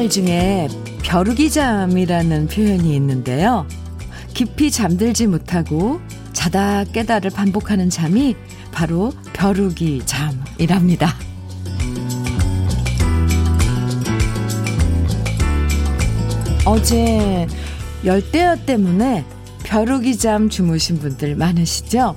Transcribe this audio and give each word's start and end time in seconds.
우리말 0.00 0.08
중에 0.08 0.68
벼룩이 1.02 1.50
잠이라는 1.50 2.48
표현이 2.48 2.94
있는데요. 2.96 3.66
깊이 4.32 4.70
잠들지 4.70 5.26
못하고 5.26 6.00
자다 6.32 6.84
깨다를 6.84 7.30
반복하는 7.30 7.90
잠이 7.90 8.34
바로 8.72 9.12
벼룩이 9.34 10.02
잠이랍니다. 10.06 11.14
어제 16.64 17.46
열대야 18.04 18.64
때문에 18.64 19.24
벼룩이 19.64 20.16
잠 20.16 20.48
주무신 20.48 20.98
분들 20.98 21.34
많으시죠? 21.36 22.16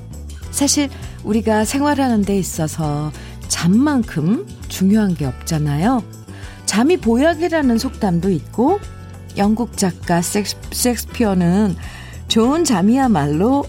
사실 0.52 0.90
우리가 1.26 1.66
생활하는 1.66 2.22
데 2.22 2.38
있어서 2.38 3.12
잠만큼 3.50 4.48
중요한 4.70 5.16
게 5.16 5.26
없잖아요. 5.26 6.23
잠이 6.66 6.98
보약이라는 6.98 7.78
속담도 7.78 8.30
있고 8.32 8.80
영국 9.38 9.78
작가 9.78 10.22
섹스, 10.22 10.56
섹스피어는 10.72 11.76
좋은 12.28 12.64
잠이야말로 12.64 13.66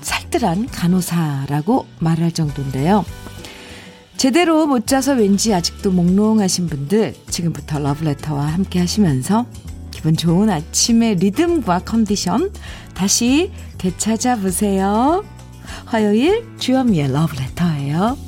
살뜰한 0.00 0.66
간호사라고 0.66 1.86
말할 2.00 2.32
정도인데요. 2.32 3.04
제대로 4.16 4.66
못 4.66 4.86
자서 4.86 5.12
왠지 5.12 5.54
아직도 5.54 5.92
몽롱하신 5.92 6.66
분들 6.68 7.14
지금부터 7.30 7.78
러브레터와 7.78 8.46
함께 8.46 8.80
하시면서 8.80 9.46
기분 9.92 10.16
좋은 10.16 10.50
아침의 10.50 11.16
리듬과 11.16 11.80
컨디션 11.80 12.52
다시 12.94 13.52
되찾아 13.78 14.36
보세요. 14.36 15.24
화요일 15.84 16.44
주현미의 16.58 17.12
러브레터예요. 17.12 18.27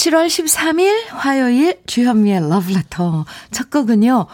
7월 0.00 0.28
13일 0.28 1.08
화요일 1.10 1.78
주현미의 1.84 2.48
러브레터 2.48 3.26
첫 3.50 3.68
곡은요. 3.68 4.26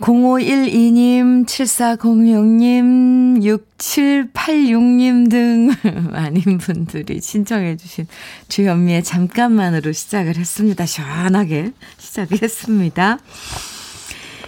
0512님, 0.00 1.46
7406님, 1.46 3.40
6786님 3.78 5.30
등 5.30 5.70
많은 6.10 6.58
분들이 6.58 7.20
신청해 7.20 7.76
주신 7.76 8.08
주현미의 8.48 9.04
잠깐만으로 9.04 9.92
시작을 9.92 10.36
했습니다. 10.36 10.84
시원하게 10.84 11.70
시작을 11.98 12.42
했습니다. 12.42 13.20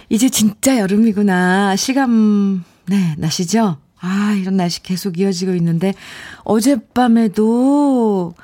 이제 0.09 0.27
진짜 0.27 0.79
여름이구나. 0.79 1.77
시간, 1.77 2.65
네, 2.87 3.15
나시죠? 3.17 3.77
아, 4.01 4.35
이런 4.37 4.57
날씨 4.57 4.83
계속 4.83 5.17
이어지고 5.17 5.53
있는데, 5.53 5.93
어젯밤에도 6.43 8.35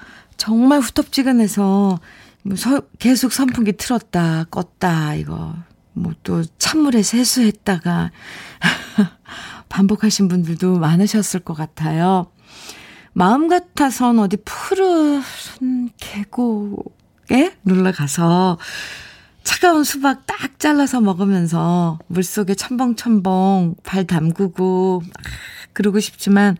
정말 0.43 0.81
후텁지근해서, 0.81 2.01
뭐 2.43 2.55
서, 2.57 2.81
계속 2.99 3.31
선풍기 3.31 3.71
틀었다, 3.71 4.43
껐다, 4.51 5.17
이거. 5.17 5.55
뭐 5.93 6.11
또 6.23 6.43
찬물에 6.57 7.01
세수했다가, 7.01 8.11
반복하신 9.69 10.27
분들도 10.27 10.79
많으셨을 10.79 11.39
것 11.39 11.53
같아요. 11.53 12.29
마음 13.13 13.47
같아선 13.47 14.19
어디 14.19 14.35
푸른 14.35 15.21
계곡에 15.95 17.55
놀러 17.61 17.93
가서 17.93 18.57
차가운 19.43 19.85
수박 19.85 20.25
딱 20.25 20.59
잘라서 20.59 20.99
먹으면서 20.99 21.99
물속에 22.07 22.55
첨벙첨벙 22.55 23.75
발 23.83 24.05
담그고 24.05 25.03
그러고 25.71 26.01
싶지만 26.01 26.57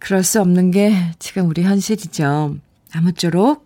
그럴 0.00 0.24
수 0.24 0.40
없는 0.40 0.72
게 0.72 0.92
지금 1.20 1.48
우리 1.48 1.62
현실이죠. 1.62 2.56
아무쪼록 2.92 3.64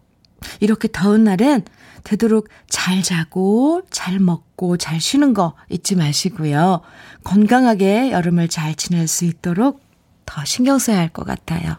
이렇게 0.61 0.89
더운 0.93 1.25
날엔 1.25 1.63
되도록 2.03 2.49
잘 2.69 3.03
자고 3.03 3.81
잘 3.91 4.19
먹고 4.19 4.77
잘 4.77 5.01
쉬는 5.01 5.33
거 5.33 5.55
잊지 5.71 5.97
마시고요. 5.97 6.83
건강하게 7.23 8.13
여름을 8.13 8.49
잘 8.49 8.75
지낼 8.75 9.09
수 9.09 9.25
있도록 9.25 9.81
더 10.27 10.45
신경 10.45 10.79
써야 10.79 10.99
할 10.99 11.09
것 11.09 11.25
같아요. 11.25 11.77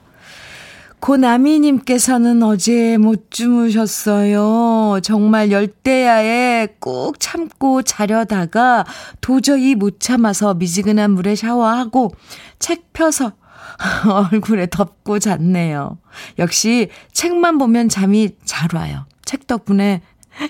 고나미님께서는 0.99 2.41
어제 2.41 2.97
못 2.97 3.29
주무셨어요. 3.29 4.99
정말 5.03 5.51
열대야에 5.51 6.77
꾹 6.79 7.19
참고 7.19 7.83
자려다가 7.83 8.85
도저히 9.21 9.75
못 9.75 9.99
참아서 9.99 10.55
미지근한 10.55 11.11
물에 11.11 11.35
샤워하고 11.35 12.11
책 12.57 12.91
펴서 12.93 13.33
얼굴에 14.31 14.67
덮고 14.67 15.19
잤네요. 15.19 15.97
역시 16.39 16.89
책만 17.13 17.57
보면 17.57 17.89
잠이 17.89 18.31
잘 18.45 18.69
와요. 18.73 19.05
책 19.25 19.47
덕분에 19.47 20.01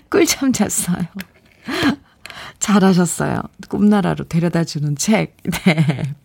꿀잠 0.09 0.53
잤어요. 0.53 1.05
잘하셨어요. 2.59 3.41
꿈나라로 3.69 4.25
데려다 4.25 4.63
주는 4.63 4.95
책. 4.95 5.37
네. 5.65 6.15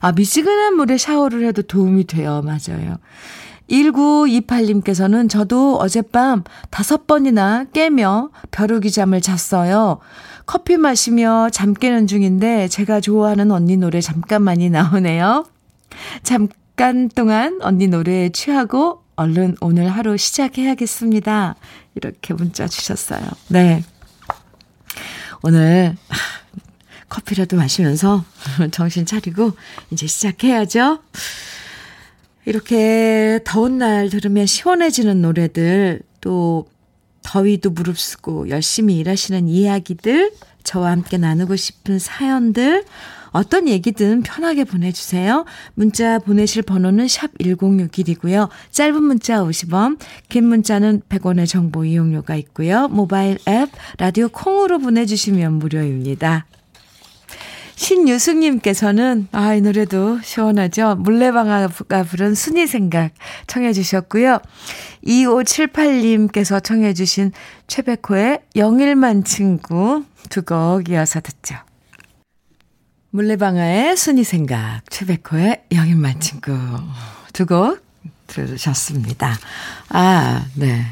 아, 0.00 0.12
미지근한 0.12 0.74
물에 0.74 0.98
샤워를 0.98 1.46
해도 1.46 1.62
도움이 1.62 2.04
돼요. 2.04 2.42
맞아요. 2.42 2.98
1928님께서는 3.70 5.28
저도 5.28 5.76
어젯밤 5.76 6.42
다섯 6.70 7.06
번이나 7.06 7.64
깨며 7.72 8.30
벼룩이 8.50 8.90
잠을 8.90 9.20
잤어요. 9.20 9.98
커피 10.46 10.78
마시며 10.78 11.50
잠 11.52 11.74
깨는 11.74 12.06
중인데 12.06 12.68
제가 12.68 13.00
좋아하는 13.00 13.50
언니 13.50 13.76
노래 13.76 14.00
잠깐만이 14.00 14.70
나오네요. 14.70 15.44
잠깐 16.22 17.08
동안 17.08 17.58
언니 17.62 17.88
노래에 17.88 18.30
취하고 18.30 19.02
얼른 19.16 19.56
오늘 19.60 19.88
하루 19.88 20.16
시작해야겠습니다. 20.16 21.56
이렇게 21.96 22.34
문자 22.34 22.68
주셨어요. 22.68 23.20
네. 23.48 23.82
오늘 25.42 25.96
커피라도 27.08 27.56
마시면서 27.56 28.24
정신 28.70 29.06
차리고 29.06 29.52
이제 29.90 30.06
시작해야죠. 30.06 31.00
이렇게 32.44 33.40
더운 33.44 33.78
날 33.78 34.08
들으면 34.08 34.46
시원해지는 34.46 35.20
노래들, 35.20 36.00
또 36.20 36.66
더위도 37.22 37.70
무릅쓰고 37.70 38.48
열심히 38.48 38.96
일하시는 38.98 39.48
이야기들, 39.48 40.32
저와 40.64 40.90
함께 40.92 41.18
나누고 41.18 41.56
싶은 41.56 41.98
사연들, 41.98 42.84
어떤 43.30 43.68
얘기든 43.68 44.22
편하게 44.22 44.64
보내주세요. 44.64 45.44
문자 45.74 46.18
보내실 46.18 46.62
번호는 46.62 47.08
샵 47.08 47.36
1061이고요. 47.38 48.48
짧은 48.70 49.02
문자 49.02 49.42
50원, 49.42 49.98
긴 50.28 50.46
문자는 50.46 51.02
100원의 51.08 51.46
정보 51.48 51.84
이용료가 51.84 52.36
있고요. 52.36 52.88
모바일 52.88 53.38
앱, 53.48 53.68
라디오 53.98 54.28
콩으로 54.28 54.78
보내주시면 54.78 55.54
무료입니다. 55.54 56.46
신유숙님께서는, 57.76 59.28
아, 59.30 59.54
이 59.54 59.60
노래도 59.60 60.18
시원하죠? 60.20 60.96
물레방아가 60.96 62.02
부른 62.02 62.34
순이 62.34 62.66
생각 62.66 63.12
청해 63.46 63.72
주셨고요. 63.72 64.40
2578님께서 65.06 66.62
청해 66.62 66.92
주신 66.94 67.30
최백호의 67.68 68.40
영일만 68.56 69.22
친구 69.22 70.02
두 70.28 70.42
곡 70.42 70.88
이어서 70.90 71.20
듣죠. 71.20 71.67
물레방아의 73.22 73.96
순이 73.96 74.22
생각, 74.22 74.82
최백호의 74.90 75.64
영일만 75.72 76.20
친구 76.20 76.56
두 77.32 77.46
곡 77.46 77.84
들으셨습니다. 78.28 79.36
아, 79.88 80.44
네. 80.54 80.84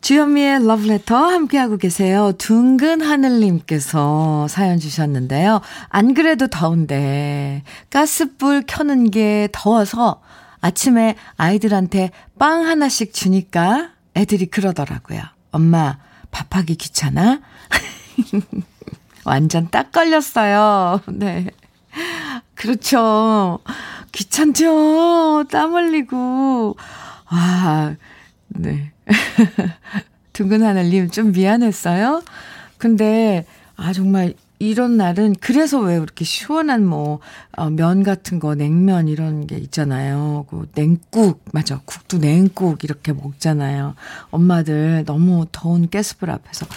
주현미의 0.00 0.66
러브레터 0.66 1.14
함께하고 1.14 1.76
계세요. 1.76 2.32
둥근 2.38 3.02
하늘님께서 3.02 4.48
사연 4.48 4.78
주셨는데요. 4.78 5.60
안 5.90 6.14
그래도 6.14 6.46
더운데 6.46 7.64
가스불 7.90 8.64
켜는 8.66 9.10
게 9.10 9.48
더워서 9.52 10.22
아침에 10.62 11.16
아이들한테 11.36 12.12
빵 12.38 12.64
하나씩 12.66 13.12
주니까 13.12 13.90
애들이 14.16 14.46
그러더라고요. 14.46 15.20
엄마, 15.50 15.98
밥하기 16.30 16.76
귀찮아? 16.76 17.42
완전 19.28 19.68
딱 19.70 19.92
걸렸어요. 19.92 21.00
네. 21.12 21.50
그렇죠. 22.54 23.58
귀찮죠. 24.12 25.44
땀 25.50 25.74
흘리고. 25.74 26.76
아, 27.26 27.94
네. 28.48 28.92
둥근 30.32 30.64
하늘님 30.64 31.10
좀 31.10 31.32
미안했어요. 31.32 32.22
근데 32.78 33.44
아 33.76 33.92
정말 33.92 34.34
이런 34.60 34.96
날은 34.96 35.36
그래서 35.40 35.78
왜 35.78 35.94
이렇게 35.94 36.24
시원한 36.24 36.84
뭐, 36.84 37.20
어, 37.56 37.70
면 37.70 38.02
같은 38.02 38.40
거, 38.40 38.54
냉면 38.54 39.06
이런 39.06 39.46
게 39.46 39.56
있잖아요. 39.56 40.46
그 40.50 40.68
냉국, 40.74 41.44
맞아. 41.52 41.80
국도 41.84 42.18
냉국 42.18 42.82
이렇게 42.82 43.12
먹잖아요. 43.12 43.94
엄마들 44.30 45.04
너무 45.06 45.46
더운 45.52 45.88
가스불 45.88 46.30
앞에서 46.30 46.66
어, 46.66 46.68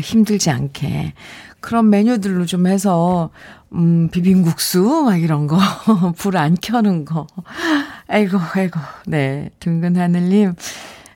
힘들지 0.00 0.50
않게. 0.50 1.14
그런 1.60 1.88
메뉴들로 1.90 2.46
좀 2.46 2.66
해서, 2.66 3.30
음, 3.72 4.08
비빔국수, 4.10 5.02
막 5.04 5.16
이런 5.16 5.46
거. 5.46 5.58
불 6.18 6.36
안 6.36 6.56
켜는 6.60 7.04
거. 7.04 7.26
아이고, 8.06 8.38
아이고. 8.54 8.78
네. 9.06 9.50
둥근 9.60 9.96
하늘님. 9.96 10.54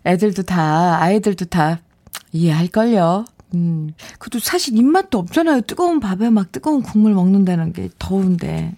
애들도 0.07 0.43
다, 0.45 1.01
아이들도 1.03 1.47
다 1.47 1.81
이해할걸요. 2.33 3.25
음, 3.55 3.93
그것도 4.19 4.41
사실 4.41 4.77
입맛도 4.77 5.19
없잖아요. 5.19 5.63
뜨거운 5.63 6.01
밥에 6.01 6.31
막 6.31 6.53
뜨거운 6.53 6.83
국물 6.83 7.15
먹는다는 7.15 7.73
게 7.73 7.89
더운데. 7.99 8.75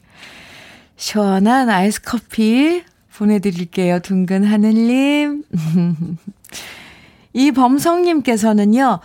시원한 0.97 1.71
아이스 1.71 2.03
커피 2.03 2.83
보내드릴게요. 3.17 4.01
둥근 4.01 4.45
하늘님. 4.45 5.45
이 7.33 7.53
범성님께서는요, 7.53 8.99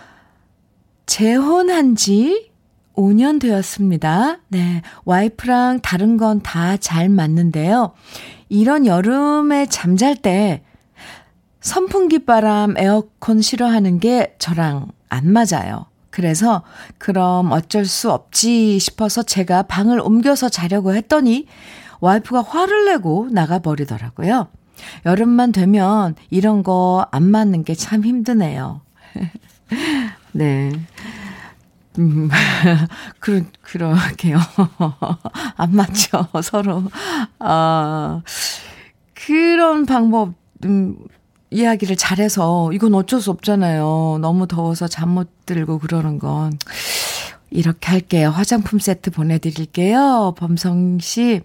재혼한 1.06 1.96
지 1.96 2.52
5년 2.96 3.40
되었습니다. 3.42 4.38
네. 4.48 4.82
와이프랑 5.04 5.82
다른 5.82 6.18
건 6.18 6.40
다 6.42 6.78
잘 6.78 7.10
맞는데요. 7.10 7.94
이런 8.50 8.86
여름에 8.86 9.66
잠잘 9.68 10.16
때 10.16 10.64
선풍기 11.60 12.26
바람, 12.26 12.78
에어컨 12.78 13.42
싫어하는 13.42 14.00
게 14.00 14.36
저랑 14.40 14.88
안 15.10 15.32
맞아요. 15.32 15.86
그래서 16.10 16.64
그럼 16.98 17.52
어쩔 17.52 17.86
수 17.86 18.12
없지 18.12 18.80
싶어서 18.80 19.24
제가 19.24 19.64
방을 19.64 20.00
옮겨서 20.00 20.48
자려고 20.50 20.94
했더니 20.96 21.48
와이프가 22.00 22.44
화를 22.44 22.86
내고 22.86 23.28
나가버리더라고요. 23.32 24.48
여름만 25.06 25.52
되면 25.52 26.16
이런 26.30 26.64
거 26.64 27.06
안 27.12 27.24
맞는 27.24 27.64
게 27.64 27.74
참 27.76 28.04
힘드네요. 28.06 28.82
네. 30.36 30.70
음, 31.98 32.30
그러, 33.20 33.42
그러게요. 33.62 34.38
안 35.56 35.76
맞죠, 35.76 36.28
서로. 36.44 36.84
아, 37.40 38.22
그런 39.14 39.86
방법, 39.86 40.34
음, 40.66 40.98
이야기를 41.52 41.96
잘해서, 41.96 42.74
이건 42.74 42.94
어쩔 42.96 43.22
수 43.22 43.32
없잖아요. 43.32 44.18
너무 44.22 44.46
더워서 44.48 44.88
잠 44.90 45.10
못 45.12 45.30
들고 45.46 45.80
그러는 45.80 46.20
건. 46.20 46.52
이렇게 47.50 47.90
할게요. 47.92 48.30
화장품 48.30 48.80
세트 48.80 49.12
보내드릴게요. 49.12 50.34
범성 50.38 51.00
씨, 51.00 51.42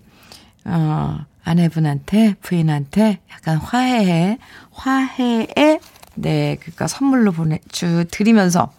어, 0.64 1.18
아내분한테, 1.44 2.34
부인한테 2.42 3.20
약간 3.30 3.56
화해해, 3.58 4.38
화해에, 4.72 5.78
네, 6.16 6.56
그니까 6.60 6.88
선물로 6.88 7.30
보내주, 7.32 8.06
드리면서 8.10 8.72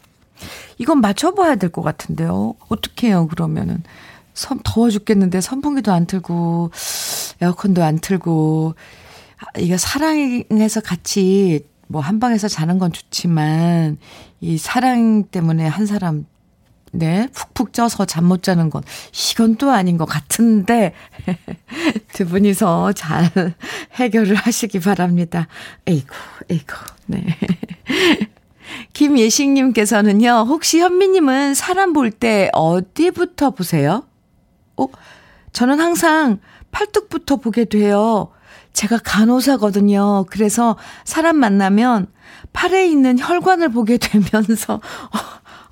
이건 0.78 1.02
맞춰봐야 1.02 1.56
될 1.56 1.70
것 1.72 1.82
같은데요. 1.82 2.56
어떻게 2.70 3.08
해요, 3.08 3.28
그러면은. 3.28 3.84
선, 4.34 4.60
더워 4.64 4.90
죽겠는데 4.90 5.42
선풍기도 5.42 5.92
안 5.92 6.06
틀고, 6.08 6.72
에어컨도 7.42 7.84
안 7.84 8.00
틀고, 8.00 8.76
아, 9.40 9.60
이게 9.60 9.78
사랑해서 9.78 10.82
같이 10.82 11.66
뭐 11.88 12.02
한방에서 12.02 12.48
자는 12.48 12.80
건 12.80 12.92
좋지만, 12.94 13.98
이 14.40 14.58
사랑 14.58 15.26
때문에 15.26 15.68
한 15.68 15.86
사람, 15.86 16.26
네, 16.94 17.28
푹푹 17.34 17.74
쪄서 17.74 18.06
잠 18.06 18.26
못 18.26 18.44
자는 18.44 18.70
건, 18.70 18.84
이건 19.34 19.56
또 19.58 19.72
아닌 19.72 19.98
것 19.98 20.06
같은데, 20.06 20.94
두 22.14 22.26
분이서 22.28 22.94
잘 22.94 23.32
해결을 23.96 24.36
하시기 24.36 24.80
바랍니다. 24.80 25.48
에이구, 25.88 26.14
에이구, 26.50 26.76
네. 27.08 27.26
김예식님께서는요, 28.94 30.46
혹시 30.48 30.80
현미님은 30.80 31.54
사람 31.54 31.94
볼 31.94 32.12
때 32.12 32.50
어디부터 32.54 33.52
보세요? 33.52 34.04
어, 34.78 34.88
저는 35.54 35.80
항상 35.80 36.40
팔뚝부터 36.72 37.38
보게 37.38 37.66
돼요. 37.66 38.30
제가 38.74 39.00
간호사거든요. 39.04 40.26
그래서 40.30 40.78
사람 41.04 41.38
만나면 41.38 42.08
팔에 42.54 42.88
있는 42.88 43.18
혈관을 43.20 43.70
보게 43.70 43.98
되면서, 44.00 44.76
어, 44.76 44.80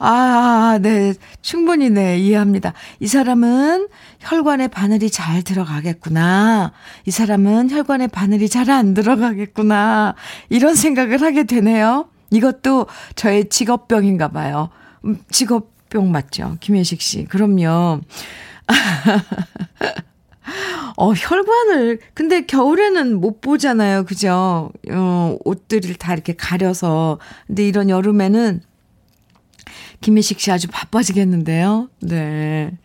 아, 0.01 0.79
네. 0.81 1.13
충분히 1.41 1.89
네. 1.89 2.17
이해합니다. 2.19 2.73
이 2.99 3.07
사람은 3.07 3.89
혈관에 4.19 4.69
바늘이 4.69 5.09
잘 5.09 5.43
들어가겠구나. 5.43 6.71
이 7.05 7.11
사람은 7.11 7.69
혈관에 7.69 8.07
바늘이 8.07 8.47
잘 8.49 8.69
안 8.69 8.93
들어가겠구나. 8.93 10.15
이런 10.49 10.75
생각을 10.75 11.21
하게 11.21 11.43
되네요. 11.43 12.07
이것도 12.31 12.87
저의 13.15 13.49
직업병인가 13.49 14.29
봐요. 14.29 14.69
음, 15.05 15.17
직업병 15.29 16.11
맞죠? 16.11 16.57
김혜식 16.59 17.01
씨. 17.01 17.25
그럼요. 17.25 18.01
어, 20.97 21.13
혈관을, 21.13 21.99
근데 22.13 22.45
겨울에는 22.45 23.15
못 23.21 23.41
보잖아요. 23.41 24.03
그죠? 24.05 24.71
어, 24.91 25.37
옷들을 25.45 25.95
다 25.95 26.13
이렇게 26.13 26.33
가려서. 26.33 27.19
근데 27.47 27.67
이런 27.67 27.89
여름에는 27.89 28.61
김혜식 30.01 30.39
씨 30.39 30.51
아주 30.51 30.67
바빠지겠는데요? 30.69 31.89
네. 32.01 32.77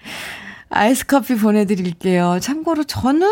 아이스 0.69 1.06
커피 1.06 1.37
보내드릴게요. 1.37 2.38
참고로 2.40 2.85
저는, 2.85 3.29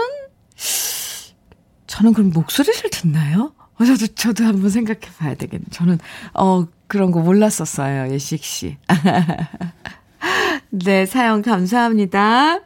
저는 1.86 2.12
그럼 2.12 2.30
목소리를 2.30 2.90
듣나요? 2.90 3.52
어, 3.78 3.84
저도, 3.84 4.06
저도 4.08 4.44
한번 4.44 4.70
생각해 4.70 5.00
봐야 5.18 5.34
되겠네. 5.34 5.64
저는, 5.70 5.98
어, 6.34 6.66
그런 6.86 7.10
거 7.10 7.20
몰랐었어요. 7.20 8.12
예식 8.12 8.44
씨. 8.44 8.76
네, 10.70 11.06
사연 11.06 11.42
감사합니다. 11.42 12.60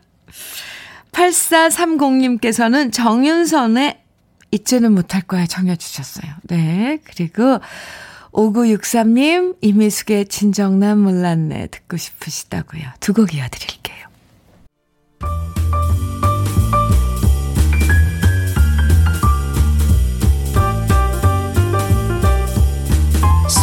8430님께서는 1.13 2.93
정윤선의 2.93 3.99
잊지는 4.51 4.93
못할 4.95 5.23
거야 5.23 5.47
정해주셨어요. 5.47 6.33
네, 6.45 6.99
그리고 7.05 7.59
5963님, 8.33 9.57
이미숙의 9.61 10.27
진정난 10.29 10.99
몰랐네 10.99 11.69
듣고 11.69 11.97
싶으시다고요. 11.97 12.83
두 13.01 13.13
곡 13.15 13.35
이어드릴게요. 13.35 14.06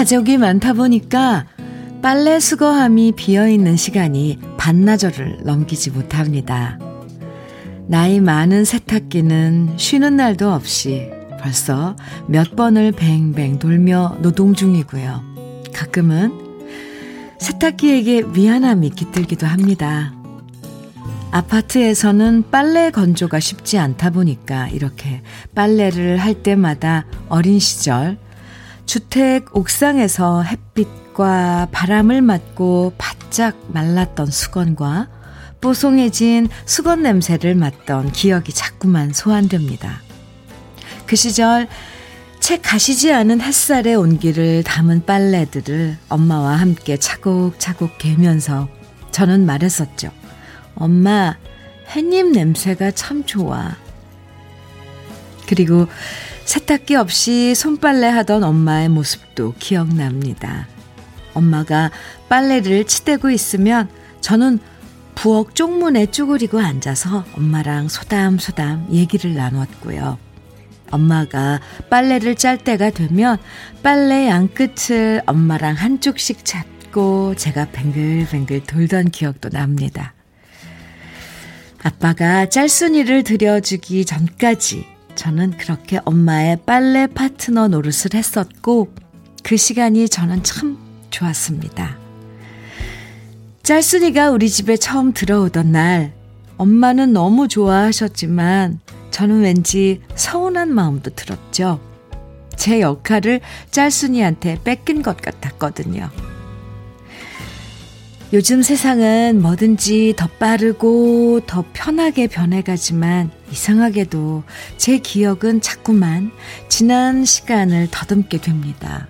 가족이 0.00 0.38
많다 0.38 0.72
보니까 0.72 1.44
빨래 2.00 2.40
수거함이 2.40 3.12
비어 3.16 3.46
있는 3.46 3.76
시간이 3.76 4.38
반나절을 4.56 5.40
넘기지 5.44 5.90
못합니다. 5.90 6.78
나이 7.86 8.18
많은 8.18 8.64
세탁기는 8.64 9.74
쉬는 9.76 10.16
날도 10.16 10.50
없이 10.50 11.10
벌써 11.38 11.96
몇 12.26 12.56
번을 12.56 12.92
뱅뱅 12.92 13.58
돌며 13.58 14.16
노동 14.22 14.54
중이고요. 14.54 15.22
가끔은 15.74 16.32
세탁기에게 17.38 18.22
미안함이 18.22 18.88
깃들기도 18.92 19.46
합니다. 19.46 20.14
아파트에서는 21.30 22.44
빨래 22.50 22.90
건조가 22.90 23.38
쉽지 23.38 23.76
않다 23.76 24.08
보니까 24.08 24.68
이렇게 24.68 25.20
빨래를 25.54 26.16
할 26.16 26.42
때마다 26.42 27.04
어린 27.28 27.58
시절 27.58 28.16
주택 28.90 29.56
옥상에서 29.56 30.42
햇빛과 30.42 31.68
바람을 31.70 32.22
맞고 32.22 32.94
바짝 32.98 33.56
말랐던 33.68 34.26
수건과 34.26 35.06
뽀송해진 35.60 36.48
수건 36.64 37.04
냄새를 37.04 37.54
맡던 37.54 38.10
기억이 38.10 38.52
자꾸만 38.52 39.12
소환됩니다. 39.12 40.02
그 41.06 41.14
시절 41.14 41.68
채 42.40 42.56
가시지 42.56 43.12
않은 43.12 43.40
햇살의 43.40 43.94
온기를 43.94 44.64
담은 44.64 45.06
빨래들을 45.06 45.96
엄마와 46.08 46.56
함께 46.56 46.96
차곡차곡 46.96 47.96
개면서 47.98 48.68
저는 49.12 49.46
말했었죠. 49.46 50.10
엄마, 50.74 51.36
햇님 51.94 52.32
냄새가 52.32 52.90
참 52.90 53.24
좋아. 53.24 53.70
그리고 55.46 55.86
세탁기 56.50 56.96
없이 56.96 57.54
손빨래 57.54 58.08
하던 58.08 58.42
엄마의 58.42 58.88
모습도 58.88 59.54
기억납니다. 59.60 60.66
엄마가 61.32 61.92
빨래를 62.28 62.86
치대고 62.86 63.30
있으면 63.30 63.88
저는 64.20 64.58
부엌 65.14 65.54
쪽문에 65.54 66.06
쭈그리고 66.06 66.58
앉아서 66.58 67.24
엄마랑 67.36 67.86
소담소담 67.86 68.88
얘기를 68.90 69.32
나눴고요. 69.32 70.18
엄마가 70.90 71.60
빨래를 71.88 72.34
짤 72.34 72.58
때가 72.58 72.90
되면 72.90 73.38
빨래 73.84 74.26
양 74.26 74.48
끝을 74.48 75.22
엄마랑 75.26 75.76
한쪽씩 75.76 76.44
잡고 76.44 77.36
제가 77.36 77.66
뱅글뱅글 77.66 78.64
돌던 78.64 79.10
기억도 79.10 79.50
납니다. 79.50 80.14
아빠가 81.80 82.48
짤순이를 82.48 83.22
들여주기 83.22 84.04
전까지 84.04 84.98
저는 85.20 85.58
그렇게 85.58 86.00
엄마의 86.06 86.60
빨래 86.64 87.06
파트너 87.06 87.68
노릇을 87.68 88.14
했었고 88.14 88.90
그 89.42 89.58
시간이 89.58 90.08
저는 90.08 90.42
참 90.42 90.78
좋았습니다. 91.10 91.98
짤순이가 93.62 94.30
우리 94.30 94.48
집에 94.48 94.78
처음 94.78 95.12
들어오던 95.12 95.72
날 95.72 96.14
엄마는 96.56 97.12
너무 97.12 97.48
좋아하셨지만 97.48 98.80
저는 99.10 99.42
왠지 99.42 100.00
서운한 100.14 100.72
마음도 100.72 101.10
들었죠. 101.10 101.80
제 102.56 102.80
역할을 102.80 103.42
짤순이한테 103.70 104.60
뺏긴 104.64 105.02
것 105.02 105.18
같았거든요. 105.18 106.08
요즘 108.32 108.62
세상은 108.62 109.42
뭐든지 109.42 110.14
더 110.16 110.28
빠르고 110.28 111.40
더 111.48 111.64
편하게 111.72 112.28
변해가지만 112.28 113.32
이상하게도 113.50 114.44
제 114.76 114.98
기억은 114.98 115.60
자꾸만 115.60 116.30
지난 116.68 117.24
시간을 117.24 117.88
더듬게 117.90 118.40
됩니다. 118.40 119.08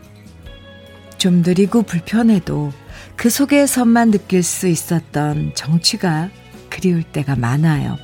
좀 1.19 1.43
느리고 1.43 1.83
불편해도 1.83 2.73
그 3.15 3.29
속에서만 3.29 4.11
느낄 4.11 4.43
수 4.43 4.69
있었던 4.69 5.53
정취가 5.55 6.31
그리울 6.71 7.03
때가 7.03 7.37
많아요. 7.37 7.99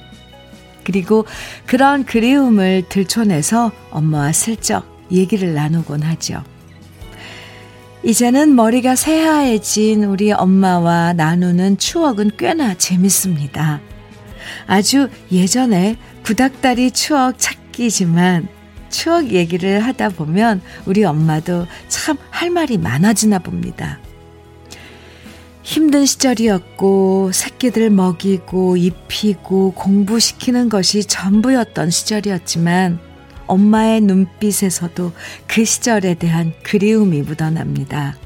그리고 0.84 1.24
그런 1.64 2.04
그리움을 2.04 2.90
들춰내서 2.90 3.72
엄마와 3.90 4.32
슬쩍 4.32 4.84
얘기를 5.10 5.54
나누곤 5.54 6.02
하죠. 6.02 6.44
이제는 8.06 8.54
머리가 8.54 8.94
새하얘진 8.94 10.04
우리 10.04 10.30
엄마와 10.30 11.12
나누는 11.14 11.76
추억은 11.76 12.30
꽤나 12.38 12.74
재밌습니다. 12.74 13.80
아주 14.68 15.08
예전에 15.32 15.96
구닥다리 16.24 16.92
추억 16.92 17.36
찾기지만 17.36 18.46
추억 18.90 19.32
얘기를 19.32 19.80
하다 19.80 20.10
보면 20.10 20.62
우리 20.86 21.02
엄마도 21.02 21.66
참 21.88 22.16
할 22.30 22.50
말이 22.50 22.78
많아지나 22.78 23.40
봅니다. 23.40 23.98
힘든 25.62 26.06
시절이었고 26.06 27.32
새끼들 27.32 27.90
먹이고 27.90 28.76
입히고 28.76 29.72
공부시키는 29.72 30.68
것이 30.68 31.02
전부였던 31.04 31.90
시절이었지만 31.90 33.00
엄마의 33.46 34.00
눈빛에서도 34.00 35.12
그 35.46 35.64
시절에 35.64 36.14
대한 36.14 36.52
그리움이 36.62 37.22
묻어납니다. 37.22 38.16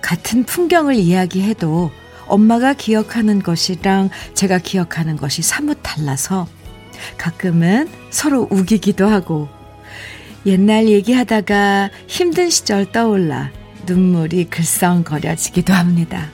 같은 0.00 0.44
풍경을 0.44 0.94
이야기해도 0.94 1.90
엄마가 2.26 2.74
기억하는 2.74 3.42
것이랑 3.42 4.10
제가 4.34 4.58
기억하는 4.58 5.16
것이 5.16 5.42
사뭇 5.42 5.78
달라서 5.82 6.46
가끔은 7.16 7.88
서로 8.10 8.48
우기기도 8.50 9.06
하고 9.06 9.48
옛날 10.46 10.88
얘기하다가 10.88 11.90
힘든 12.06 12.50
시절 12.50 12.90
떠올라 12.90 13.50
눈물이 13.86 14.44
글썽거려지기도 14.46 15.72
합니다. 15.72 16.30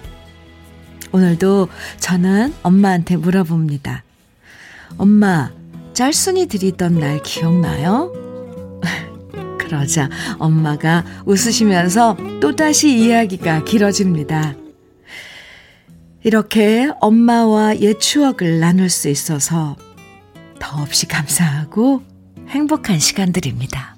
오늘도 1.13 1.69
저는 2.01 2.53
엄마한테 2.63 3.17
물어봅니다. 3.17 4.03
엄마, 4.99 5.51
짤순이 5.95 6.47
드리던 6.47 6.99
날 6.99 7.23
기억나요? 7.23 8.13
그러자 9.59 10.11
엄마가 10.39 11.05
웃으시면서 11.25 12.17
또다시 12.41 12.99
이야기가 12.99 13.65
길어집니다. 13.65 14.57
이렇게 16.25 16.91
엄마와 17.01 17.79
옛 17.79 17.99
추억을 18.01 18.59
나눌 18.59 18.89
수 18.89 19.09
있어서 19.09 19.77
더없이 20.59 21.07
감사하고 21.07 22.03
행복한 22.49 22.99
시간들입니다. 22.99 23.94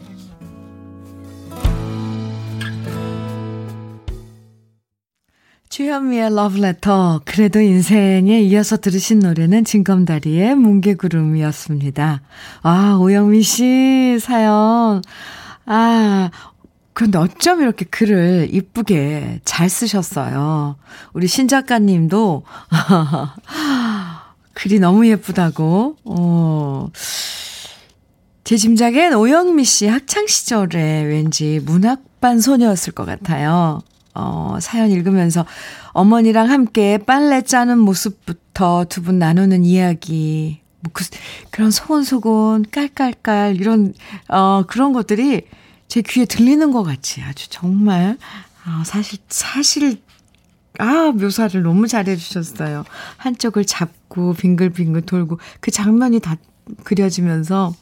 주현미의 5.76 6.34
러브레터 6.34 7.20
그래도 7.26 7.60
인생에 7.60 8.40
이어서 8.40 8.78
들으신 8.78 9.18
노래는 9.18 9.66
진검다리의 9.66 10.54
뭉게구름이었습니다. 10.54 12.22
아 12.62 12.98
오영미 12.98 13.42
씨 13.42 14.16
사연 14.18 15.02
아 15.66 16.30
근데 16.94 17.18
어쩜 17.18 17.60
이렇게 17.60 17.84
글을 17.84 18.48
이쁘게 18.52 19.42
잘 19.44 19.68
쓰셨어요. 19.68 20.76
우리 21.12 21.26
신 21.26 21.46
작가님도 21.46 22.44
글이 24.54 24.80
너무 24.80 25.06
예쁘다고 25.06 25.96
어. 26.06 26.88
제 28.44 28.56
짐작엔 28.56 29.12
오영미 29.12 29.64
씨 29.64 29.88
학창 29.88 30.26
시절에 30.26 31.02
왠지 31.02 31.60
문학반 31.66 32.40
소녀였을 32.40 32.94
것 32.94 33.04
같아요. 33.04 33.82
어, 34.16 34.58
사연 34.60 34.90
읽으면서 34.90 35.44
어머니랑 35.92 36.50
함께 36.50 36.98
빨래 36.98 37.42
짜는 37.42 37.78
모습부터 37.78 38.86
두 38.88 39.02
분 39.02 39.18
나누는 39.18 39.64
이야기, 39.64 40.60
뭐 40.80 40.90
그, 40.92 41.04
그런 41.50 41.70
소곤소곤, 41.70 42.64
깔깔깔, 42.70 43.56
이런, 43.56 43.92
어, 44.28 44.64
그런 44.66 44.92
것들이 44.92 45.42
제 45.88 46.02
귀에 46.02 46.24
들리는 46.24 46.70
것 46.72 46.82
같이 46.82 47.22
아주 47.22 47.48
정말, 47.50 48.16
어, 48.66 48.82
사실, 48.84 49.18
사실, 49.28 50.00
아, 50.78 51.12
묘사를 51.14 51.62
너무 51.62 51.86
잘해주셨어요. 51.88 52.84
한쪽을 53.16 53.64
잡고 53.64 54.34
빙글빙글 54.34 55.02
돌고 55.02 55.38
그 55.60 55.70
장면이 55.70 56.20
다 56.20 56.36
그려지면서, 56.84 57.74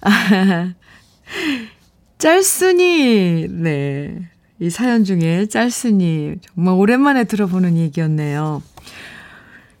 아, 0.00 0.72
짤순이, 2.18 3.46
네. 3.50 4.30
이 4.60 4.70
사연 4.70 5.04
중에 5.04 5.46
짤순이 5.46 6.36
정말 6.54 6.74
오랜만에 6.74 7.24
들어보는 7.24 7.76
얘기였네요. 7.76 8.62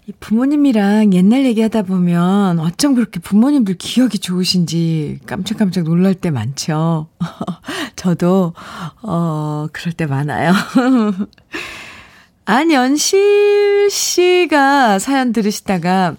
이 0.06 0.12
부모님이랑 0.20 1.12
옛날 1.12 1.44
얘기하다 1.44 1.82
보면 1.82 2.60
어쩜 2.60 2.94
그렇게 2.94 3.18
부모님들 3.20 3.74
기억이 3.76 4.18
좋으신지 4.20 5.18
깜짝깜짝 5.26 5.84
놀랄 5.84 6.14
때 6.14 6.30
많죠. 6.30 7.08
저도 7.96 8.54
어 9.02 9.66
그럴 9.72 9.92
때 9.92 10.06
많아요. 10.06 10.52
안연실 12.46 13.90
씨가 13.90 14.98
사연 14.98 15.32
들으시다가 15.32 16.16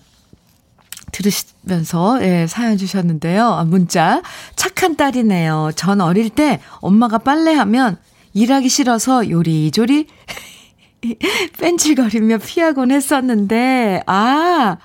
들으시면서 1.12 2.22
예, 2.22 2.46
사연 2.46 2.78
주셨는데요. 2.78 3.44
아, 3.46 3.64
문자 3.64 4.22
착한 4.56 4.96
딸이네요. 4.96 5.72
전 5.76 6.02
어릴 6.02 6.30
때 6.30 6.60
엄마가 6.82 7.18
빨래하면 7.20 7.98
일하기 8.40 8.70
싫어서 8.70 9.30
요리조리 9.30 10.08
뺀질거리며 11.60 12.38
피하곤 12.38 12.92
했었는데, 12.92 14.04
아, 14.06 14.78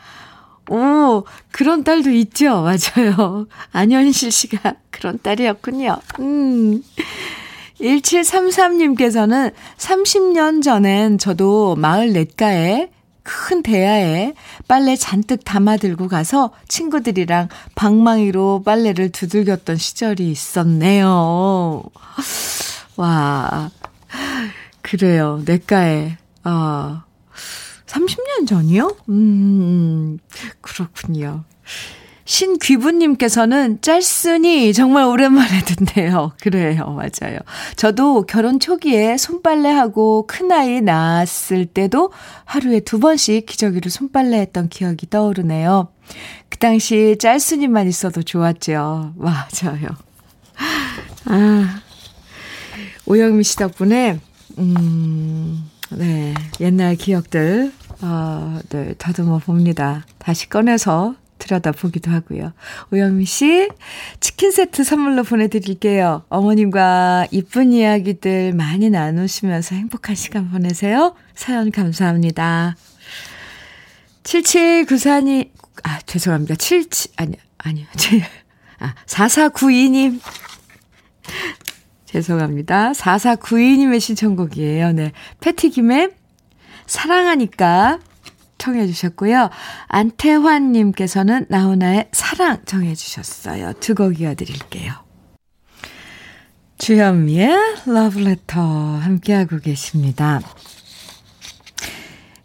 오, 0.71 1.25
그런 1.53 1.85
딸도 1.85 2.11
있죠. 2.11 2.63
맞아요. 2.63 3.47
안현실 3.73 4.33
씨가 4.33 4.75
그런 4.91 5.19
딸이었군요. 5.23 5.99
음. 6.21 6.83
1733님께서는 7.81 9.53
30년 9.77 10.63
전엔 10.63 11.19
저도 11.19 11.77
마을 11.77 12.13
냇가에 12.13 12.89
큰 13.23 13.63
대야에 13.63 14.35
빨래 14.69 14.97
잔뜩 14.97 15.45
담아 15.45 15.79
들고 15.79 16.09
가서 16.09 16.51
친구들이랑 16.69 17.49
방망이로 17.75 18.63
빨래를 18.65 19.11
두들겼던 19.11 19.77
시절이 19.77 20.31
있었네요. 20.31 21.83
와, 22.97 23.71
그래요. 24.83 25.43
냇가에, 25.45 26.17
아, 26.45 27.05
30년 27.87 28.47
전이요? 28.47 28.97
음, 29.09 30.19
그렇군요. 30.61 31.45
신귀부님께서는 32.25 33.83
짤순이 33.83 34.73
정말 34.73 35.05
오랜만에 35.05 35.61
듣네요. 35.61 36.33
그래요. 36.41 36.87
맞아요. 36.87 37.39
저도 37.77 38.23
결혼 38.23 38.59
초기에 38.61 39.19
손빨래하고 39.19 40.27
큰아이 40.27 40.81
낳았을 40.81 41.67
때도 41.67 42.13
하루에 42.47 42.81
두 42.81 42.99
번씩 42.99 43.45
기저귀를 43.47 43.91
손빨래 43.91 44.39
했던 44.39 44.69
기억이 44.69 45.11
떠오르네요. 45.11 45.89
그 46.49 46.59
당시 46.59 47.17
짤순이만 47.21 47.89
있어도 47.89 48.23
좋았죠. 48.23 49.13
맞아요. 49.17 49.89
아, 51.27 51.81
오영미 53.07 53.45
씨 53.45 53.57
덕분에, 53.57 54.19
음, 54.59 55.71
네, 55.91 56.35
옛날 56.61 56.97
기억들, 56.97 57.73
어, 58.01 58.61
네, 58.71 58.95
다듬어 58.95 59.39
봅니다. 59.39 60.07
다시 60.19 60.49
꺼내서 60.49 61.15
들여다보기도 61.39 62.11
하고요. 62.11 62.53
오영미 62.91 63.27
씨, 63.27 63.69
치킨 64.21 64.51
세트 64.51 64.85
선물로 64.85 65.25
보내드릴게요. 65.25 66.25
어머님과 66.29 67.27
이쁜 67.31 67.73
이야기들 67.73 68.55
많이 68.55 68.89
나누시면서 68.89 69.75
행복한 69.75 70.17
시간 70.17 70.51
보내세요. 70.51 71.15
사연 71.35 71.71
감사합니다. 71.71 72.77
7794님, 74.23 75.51
아, 75.83 76.01
죄송합니다. 76.07 76.55
77, 76.55 77.13
아니, 77.17 77.37
아니요. 77.59 77.87
아, 78.81 78.95
4492님. 79.07 80.21
죄송합니다. 82.15 82.93
4492님의 82.93 83.99
신청곡이에요. 83.99 84.93
네. 84.93 85.11
패티김의 85.41 86.11
사랑하니까 86.87 87.99
청해 88.59 88.87
주셨고요. 88.87 89.51
안태환 89.89 90.71
님께서는 90.71 91.47
나훈아의 91.49 92.09
사랑 92.13 92.59
청해 92.67 92.95
주셨어요. 92.95 93.73
두 93.81 93.95
곡 93.97 94.21
이어 94.21 94.37
드릴게요. 94.37 94.93
주현미의 96.79 97.49
러브레터 97.87 98.61
함께하고 98.61 99.59
계십니다. 99.59 100.41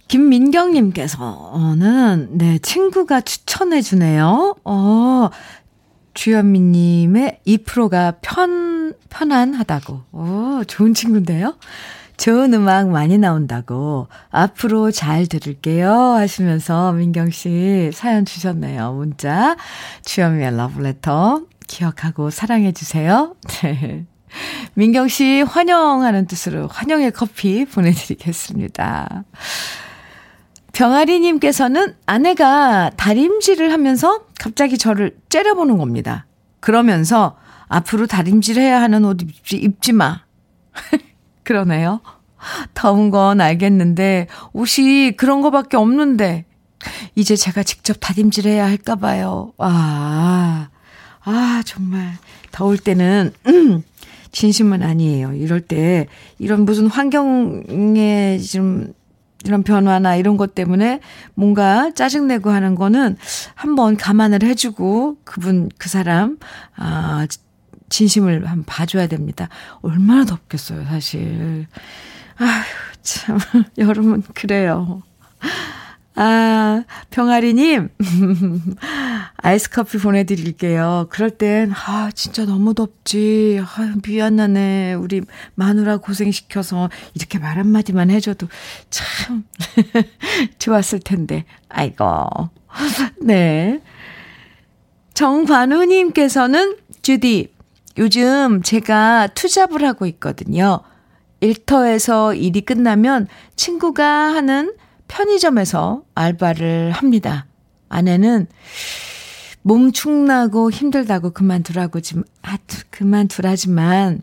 김민경 0.07 0.73
님께서는, 0.73 2.29
네, 2.39 2.57
친구가 2.57 3.21
추천해 3.21 3.83
주네요. 3.83 4.55
어, 4.65 5.29
주현미님의 6.19 7.39
2%가 7.47 8.15
편, 8.21 8.93
편안하다고. 9.09 10.01
오, 10.11 10.63
좋은 10.67 10.93
친구인데요? 10.93 11.55
좋은 12.17 12.53
음악 12.53 12.89
많이 12.89 13.17
나온다고 13.17 14.09
앞으로 14.29 14.91
잘 14.91 15.27
들을게요 15.27 15.89
하시면서 15.89 16.91
민경 16.91 17.29
씨 17.29 17.91
사연 17.93 18.25
주셨네요. 18.25 18.91
문자 18.91 19.55
주현미의 20.03 20.57
러브레터 20.57 21.43
기억하고 21.67 22.31
사랑해 22.31 22.73
주세요. 22.73 23.37
네. 23.63 24.05
민경 24.73 25.07
씨 25.07 25.41
환영하는 25.41 26.27
뜻으로 26.27 26.67
환영의 26.67 27.13
커피 27.13 27.63
보내드리겠습니다. 27.63 29.23
병아리님께서는 30.73 31.95
아내가 32.05 32.91
다림질을 32.95 33.71
하면서 33.71 34.25
갑자기 34.39 34.77
저를 34.77 35.17
째려보는 35.29 35.77
겁니다. 35.77 36.25
그러면서 36.59 37.37
앞으로 37.67 38.07
다림질 38.07 38.59
해야 38.59 38.81
하는 38.81 39.05
옷 39.05 39.21
입지, 39.21 39.57
입지 39.57 39.93
마. 39.93 40.21
그러네요. 41.43 42.01
더운 42.73 43.09
건 43.09 43.41
알겠는데 43.41 44.27
옷이 44.53 45.11
그런 45.17 45.41
거밖에 45.41 45.77
없는데 45.77 46.45
이제 47.15 47.35
제가 47.35 47.63
직접 47.63 47.97
다림질해야 47.99 48.65
할까 48.65 48.95
봐요. 48.95 49.53
아, 49.57 50.69
아 51.23 51.63
정말 51.65 52.13
더울 52.51 52.77
때는 52.77 53.33
음, 53.47 53.83
진심은 54.31 54.83
아니에요. 54.83 55.33
이럴 55.33 55.61
때 55.61 56.07
이런 56.37 56.65
무슨 56.65 56.87
환경에 56.87 58.39
좀 58.39 58.93
이런 59.45 59.63
변화나 59.63 60.15
이런 60.15 60.37
것 60.37 60.53
때문에 60.53 60.99
뭔가 61.33 61.91
짜증내고 61.93 62.49
하는 62.49 62.75
거는 62.75 63.17
한번 63.55 63.95
감안을 63.95 64.43
해주고 64.43 65.17
그분, 65.23 65.69
그 65.77 65.87
사람, 65.89 66.37
아, 66.75 67.25
진심을 67.89 68.47
한번 68.47 68.63
봐줘야 68.65 69.07
됩니다. 69.07 69.49
얼마나 69.81 70.25
덥겠어요, 70.25 70.85
사실. 70.85 71.67
아휴, 72.37 72.63
참, 73.01 73.37
여름은 73.77 74.23
그래요. 74.33 75.01
아, 76.15 76.83
병아리님, 77.11 77.89
아이스 79.37 79.69
커피 79.69 79.97
보내드릴게요. 79.97 81.07
그럴 81.09 81.29
땐, 81.29 81.71
아, 81.73 82.09
진짜 82.13 82.45
너무 82.45 82.73
덥지. 82.73 83.61
아, 83.61 83.93
미안하네. 84.05 84.95
우리 84.95 85.21
마누라 85.55 85.97
고생시켜서 85.97 86.89
이렇게 87.13 87.39
말 87.39 87.57
한마디만 87.57 88.09
해줘도 88.09 88.47
참, 88.89 89.45
좋았을 90.59 90.99
텐데. 90.99 91.45
아이고. 91.69 92.05
네. 93.21 93.79
정관우님께서는, 95.13 96.77
주디, 97.01 97.53
요즘 97.97 98.61
제가 98.61 99.27
투잡을 99.35 99.85
하고 99.85 100.05
있거든요. 100.05 100.81
일터에서 101.41 102.33
일이 102.33 102.61
끝나면 102.61 103.27
친구가 103.55 104.05
하는 104.05 104.73
편의점에서 105.09 106.03
알바를 106.15 106.91
합니다. 106.91 107.45
아내는 107.89 108.47
몸 109.61 109.91
축나고 109.91 110.71
힘들다고 110.71 111.31
그만두라고 111.31 111.99
지금 111.99 112.23
아, 112.41 112.57
그만두라지만 112.89 114.21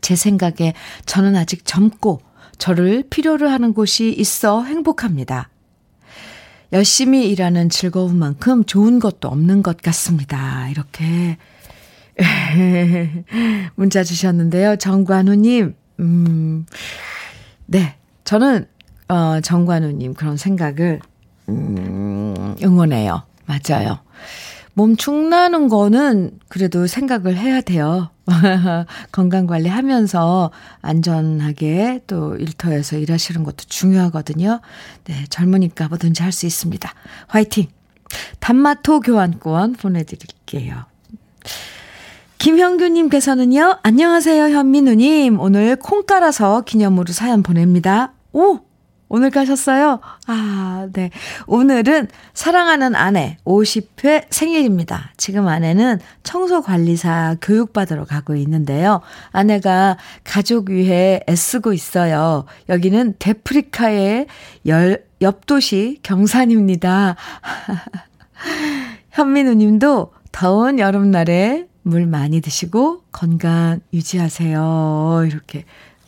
제 0.00 0.16
생각에 0.16 0.74
저는 1.06 1.36
아직 1.36 1.64
젊고 1.64 2.20
저를 2.58 3.04
필요로 3.08 3.48
하는 3.48 3.72
곳이 3.72 4.12
있어 4.18 4.64
행복합니다. 4.64 5.50
열심히 6.72 7.30
일하는 7.30 7.68
즐거움만큼 7.68 8.64
좋은 8.64 8.98
것도 8.98 9.28
없는 9.28 9.62
것 9.62 9.76
같습니다. 9.76 10.68
이렇게 10.68 11.36
문자 13.76 14.02
주셨는데요. 14.02 14.76
정관우님, 14.76 15.74
음, 16.00 16.66
네. 17.66 17.96
저는, 18.24 18.66
어, 19.14 19.40
정관우님 19.40 20.14
그런 20.14 20.36
생각을, 20.36 20.98
음, 21.48 22.56
응원해요. 22.60 23.22
맞아요. 23.46 24.00
몸 24.76 24.96
축나는 24.96 25.68
거는 25.68 26.40
그래도 26.48 26.88
생각을 26.88 27.36
해야 27.36 27.60
돼요. 27.60 28.10
건강 29.12 29.46
관리 29.46 29.68
하면서 29.68 30.50
안전하게 30.82 32.00
또 32.08 32.34
일터에서 32.34 32.96
일하시는 32.96 33.44
것도 33.44 33.58
중요하거든요. 33.68 34.60
네, 35.04 35.24
젊으니까 35.30 35.86
뭐든지 35.86 36.24
할 36.24 36.32
수 36.32 36.46
있습니다. 36.46 36.92
화이팅! 37.28 37.68
단마토 38.40 38.98
교환권 39.00 39.74
보내드릴게요. 39.74 40.86
김형규님께서는요, 42.38 43.78
안녕하세요, 43.84 44.48
현민우님. 44.48 45.38
오늘 45.38 45.76
콩 45.76 46.04
깔아서 46.04 46.62
기념으로 46.62 47.12
사연 47.12 47.44
보냅니다. 47.44 48.12
오! 48.32 48.58
오늘 49.08 49.30
가셨어요? 49.30 50.00
아, 50.26 50.88
네. 50.92 51.10
오늘은 51.46 52.08
사랑하는 52.32 52.94
아내 52.94 53.36
50회 53.44 54.24
생일입니다. 54.30 55.12
지금 55.16 55.46
아내는 55.46 56.00
청소관리사 56.22 57.36
교육받으러 57.40 58.04
가고 58.04 58.34
있는데요. 58.36 59.00
아내가 59.30 59.96
가족 60.24 60.70
위해 60.70 61.20
애쓰고 61.28 61.72
있어요. 61.72 62.44
여기는 62.68 63.14
데프리카의 63.18 64.26
열, 64.66 65.04
옆 65.20 65.46
도시 65.46 66.00
경산입니다. 66.02 67.16
현민우 69.10 69.54
님도 69.54 70.12
더운 70.32 70.78
여름날에 70.78 71.66
물 71.82 72.06
많이 72.06 72.40
드시고 72.40 73.02
건강 73.12 73.80
유지하세요. 73.92 75.24
이렇게. 75.26 75.64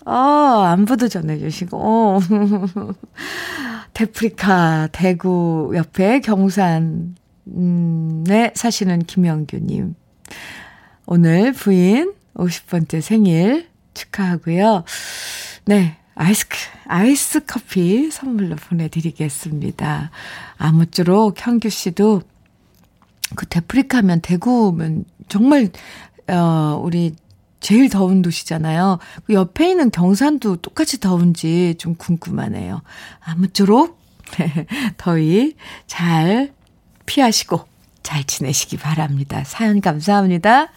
어, 0.06 0.12
안부도 0.12 1.08
전해주시고. 1.08 2.20
데프리카 3.92 4.88
대구 4.92 5.72
옆에 5.74 6.20
경산에 6.20 7.14
사시는 8.54 9.00
김영규님. 9.00 9.96
오늘 11.06 11.52
부인 11.52 12.14
50번째 12.34 13.00
생일 13.00 13.68
축하하고요. 13.94 14.84
네. 15.64 15.96
아이스, 16.14 16.46
아이스 16.86 17.44
커피 17.44 18.10
선물로 18.10 18.56
보내드리겠습니다. 18.56 20.10
아무쪼록 20.56 21.34
현규 21.38 21.68
씨도 21.68 22.22
그 23.34 23.46
데프리카 23.46 23.98
하면 23.98 24.20
대구면 24.20 25.04
정말, 25.28 25.68
어, 26.28 26.80
우리 26.82 27.14
제일 27.66 27.88
더운 27.88 28.22
도시잖아요. 28.22 29.00
그 29.24 29.34
옆에 29.34 29.68
있는 29.70 29.90
경산도 29.90 30.58
똑같이 30.58 31.00
더운지 31.00 31.74
좀 31.78 31.96
궁금하네요. 31.96 32.80
아무쪼록 33.18 33.98
더위 34.98 35.56
잘 35.88 36.52
피하시고 37.06 37.66
잘 38.04 38.22
지내시기 38.22 38.76
바랍니다. 38.76 39.42
사연 39.44 39.80
감사합니다. 39.80 40.68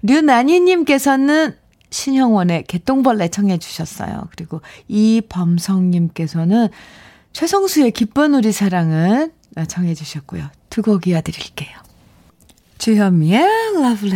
류나니님께서는 0.00 1.58
신형원의 1.90 2.64
개똥벌레 2.64 3.28
청해 3.28 3.58
주셨어요. 3.58 4.28
그리고 4.30 4.62
이범성님께서는 4.88 6.68
최성수의 7.34 7.90
기쁜 7.90 8.34
우리 8.34 8.50
사랑은 8.50 9.30
청해 9.68 9.92
주셨고요. 9.92 10.48
두 10.70 10.80
곡 10.80 11.06
이어드릴게요. 11.06 11.76
주현미의 12.78 13.44
러브 13.74 14.06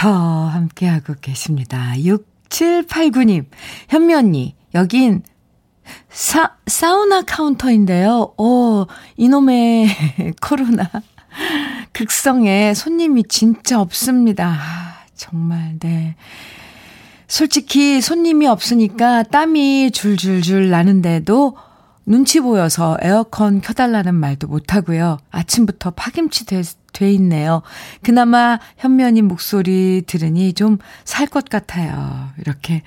레터 0.00 0.08
함께하고 0.10 1.14
계십니다. 1.20 1.92
6789님, 1.96 3.44
현미 3.90 4.14
언니, 4.14 4.54
여긴 4.74 5.22
사, 6.08 6.56
사우나 6.66 7.22
카운터인데요. 7.22 8.32
오, 8.38 8.86
이놈의 9.18 9.88
코로나. 10.40 10.90
극성에 11.92 12.74
손님이 12.74 13.24
진짜 13.28 13.80
없습니다. 13.80 14.48
아, 14.48 15.04
정말, 15.14 15.76
네. 15.78 16.16
솔직히 17.28 18.00
손님이 18.00 18.46
없으니까 18.48 19.22
땀이 19.24 19.90
줄줄줄 19.92 20.70
나는데도 20.70 21.56
눈치 22.06 22.40
보여서 22.40 22.96
에어컨 23.02 23.60
켜달라는 23.60 24.14
말도 24.14 24.48
못하고요. 24.48 25.18
아침부터 25.30 25.90
파김치 25.92 26.46
돼, 26.46 26.62
돼 26.92 27.12
있네요. 27.14 27.62
그나마 28.02 28.58
현면이 28.78 29.22
목소리 29.22 30.02
들으니 30.06 30.52
좀 30.52 30.78
살 31.04 31.26
것 31.26 31.48
같아요. 31.48 32.30
이렇게 32.38 32.82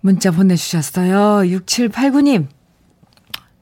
문자 0.00 0.30
보내주셨어요. 0.30 1.48
6789님. 1.50 2.46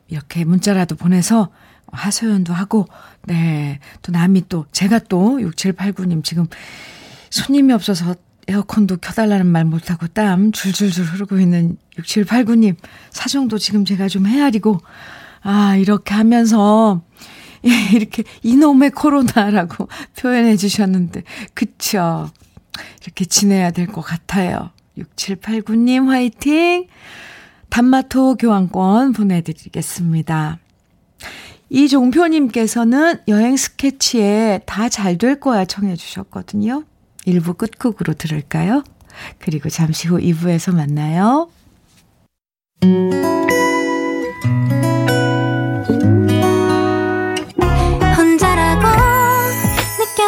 이렇게 0.08 0.44
문자라도 0.44 0.96
보내서 0.96 1.50
하소연도 1.92 2.52
하고, 2.52 2.86
네. 3.26 3.78
또 4.02 4.12
남이 4.12 4.44
또, 4.48 4.66
제가 4.72 5.00
또 5.00 5.38
6789님 5.38 6.22
지금 6.24 6.46
손님이 7.30 7.72
없어서 7.72 8.14
에어컨도 8.46 8.96
켜달라는 8.98 9.46
말 9.46 9.64
못하고 9.64 10.06
땀 10.06 10.52
줄줄줄 10.52 11.04
흐르고 11.04 11.38
있는 11.38 11.76
6789님 11.98 12.76
사정도 13.10 13.58
지금 13.58 13.84
제가 13.84 14.08
좀 14.08 14.26
헤아리고, 14.26 14.80
아, 15.42 15.76
이렇게 15.76 16.14
하면서, 16.14 17.02
이렇게 17.94 18.24
이놈의 18.42 18.90
코로나라고 18.90 19.88
표현해 20.18 20.56
주셨는데, 20.56 21.22
그쵸. 21.54 22.30
이렇게 23.02 23.24
지내야 23.24 23.70
될 23.72 23.86
것 23.86 24.02
같아요. 24.02 24.70
6789님 24.98 26.08
화이팅! 26.08 26.86
단마토 27.70 28.36
교환권 28.36 29.12
보내드리겠습니다. 29.12 30.58
이종표님께서는 31.70 33.20
여행 33.28 33.56
스케치에 33.56 34.60
다 34.64 34.88
잘 34.88 35.18
될 35.18 35.38
거야 35.38 35.64
청해 35.64 35.96
주셨거든요. 35.96 36.84
1부 37.26 37.58
끝곡으로 37.58 38.14
들을까요? 38.14 38.82
그리고 39.38 39.68
잠시 39.68 40.08
후 40.08 40.18
2부에서 40.18 40.74
만나요. 40.74 41.50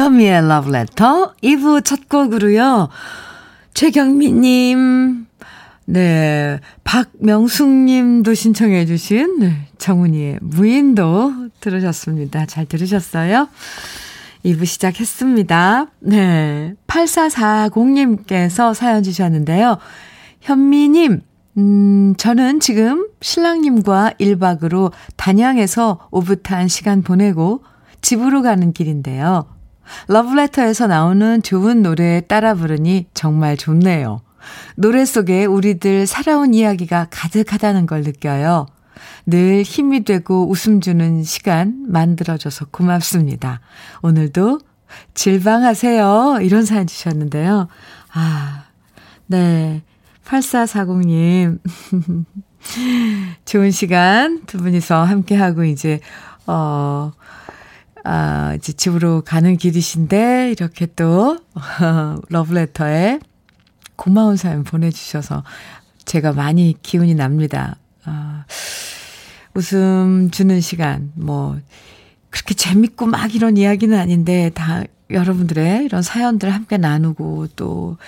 주현미의 0.00 0.44
Letter 0.44 1.28
2부 1.42 1.84
첫 1.84 2.08
곡으로요. 2.08 2.88
최경미님, 3.74 5.26
네, 5.84 6.58
박명숙님도 6.84 8.32
신청해 8.32 8.86
주신 8.86 9.40
네, 9.40 9.68
정훈이의 9.76 10.38
무인도 10.40 11.50
들으셨습니다. 11.60 12.46
잘 12.46 12.64
들으셨어요? 12.64 13.50
2부 14.42 14.64
시작했습니다. 14.64 15.88
네. 16.00 16.72
8440님께서 16.86 18.72
사연 18.72 19.02
주셨는데요. 19.02 19.76
현미님, 20.40 21.20
음, 21.58 22.14
저는 22.16 22.60
지금 22.60 23.06
신랑님과 23.20 24.12
1박으로 24.18 24.92
단양에서 25.16 26.08
오붓한 26.10 26.68
시간 26.68 27.02
보내고 27.02 27.62
집으로 28.00 28.40
가는 28.40 28.72
길인데요. 28.72 29.59
러브레터에서 30.08 30.86
나오는 30.86 31.42
좋은 31.42 31.82
노래 31.82 32.20
따라 32.26 32.54
부르니 32.54 33.06
정말 33.14 33.56
좋네요. 33.56 34.20
노래 34.76 35.04
속에 35.04 35.44
우리들 35.44 36.06
살아온 36.06 36.54
이야기가 36.54 37.08
가득하다는 37.10 37.86
걸 37.86 38.02
느껴요. 38.02 38.66
늘 39.26 39.62
힘이 39.62 40.04
되고 40.04 40.48
웃음 40.48 40.80
주는 40.80 41.22
시간 41.22 41.84
만들어줘서 41.88 42.66
고맙습니다. 42.66 43.60
오늘도 44.02 44.60
질방하세요. 45.14 46.40
이런 46.42 46.64
사연 46.64 46.86
주셨는데요. 46.86 47.68
아, 48.12 48.64
네. 49.26 49.82
8440님. 50.24 51.58
좋은 53.44 53.70
시간 53.70 54.44
두 54.46 54.58
분이서 54.58 55.02
함께하고 55.04 55.64
이제, 55.64 56.00
어, 56.46 57.12
아, 58.04 58.54
이제 58.56 58.72
집으로 58.72 59.22
가는 59.22 59.56
길이신데, 59.56 60.50
이렇게 60.52 60.86
또, 60.96 61.38
러브레터에 62.28 63.20
고마운 63.96 64.36
사연 64.36 64.64
보내주셔서 64.64 65.44
제가 66.04 66.32
많이 66.32 66.74
기운이 66.82 67.14
납니다. 67.14 67.76
아, 68.04 68.44
웃음 69.54 70.30
주는 70.30 70.60
시간, 70.60 71.12
뭐, 71.14 71.58
그렇게 72.30 72.54
재밌고 72.54 73.06
막 73.06 73.34
이런 73.34 73.56
이야기는 73.56 73.98
아닌데, 73.98 74.50
다 74.54 74.82
여러분들의 75.10 75.84
이런 75.84 76.02
사연들 76.02 76.54
함께 76.54 76.76
나누고, 76.78 77.48
또, 77.56 77.98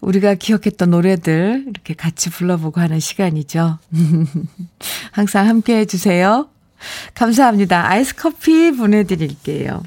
우리가 0.00 0.34
기억했던 0.34 0.90
노래들 0.90 1.66
이렇게 1.68 1.94
같이 1.94 2.30
불러보고 2.30 2.80
하는 2.80 3.00
시간이죠. 3.00 3.78
항상 5.12 5.48
함께 5.48 5.78
해주세요. 5.78 6.48
감사합니다. 7.14 7.88
아이스 7.88 8.14
커피 8.16 8.72
보내드릴게요. 8.72 9.82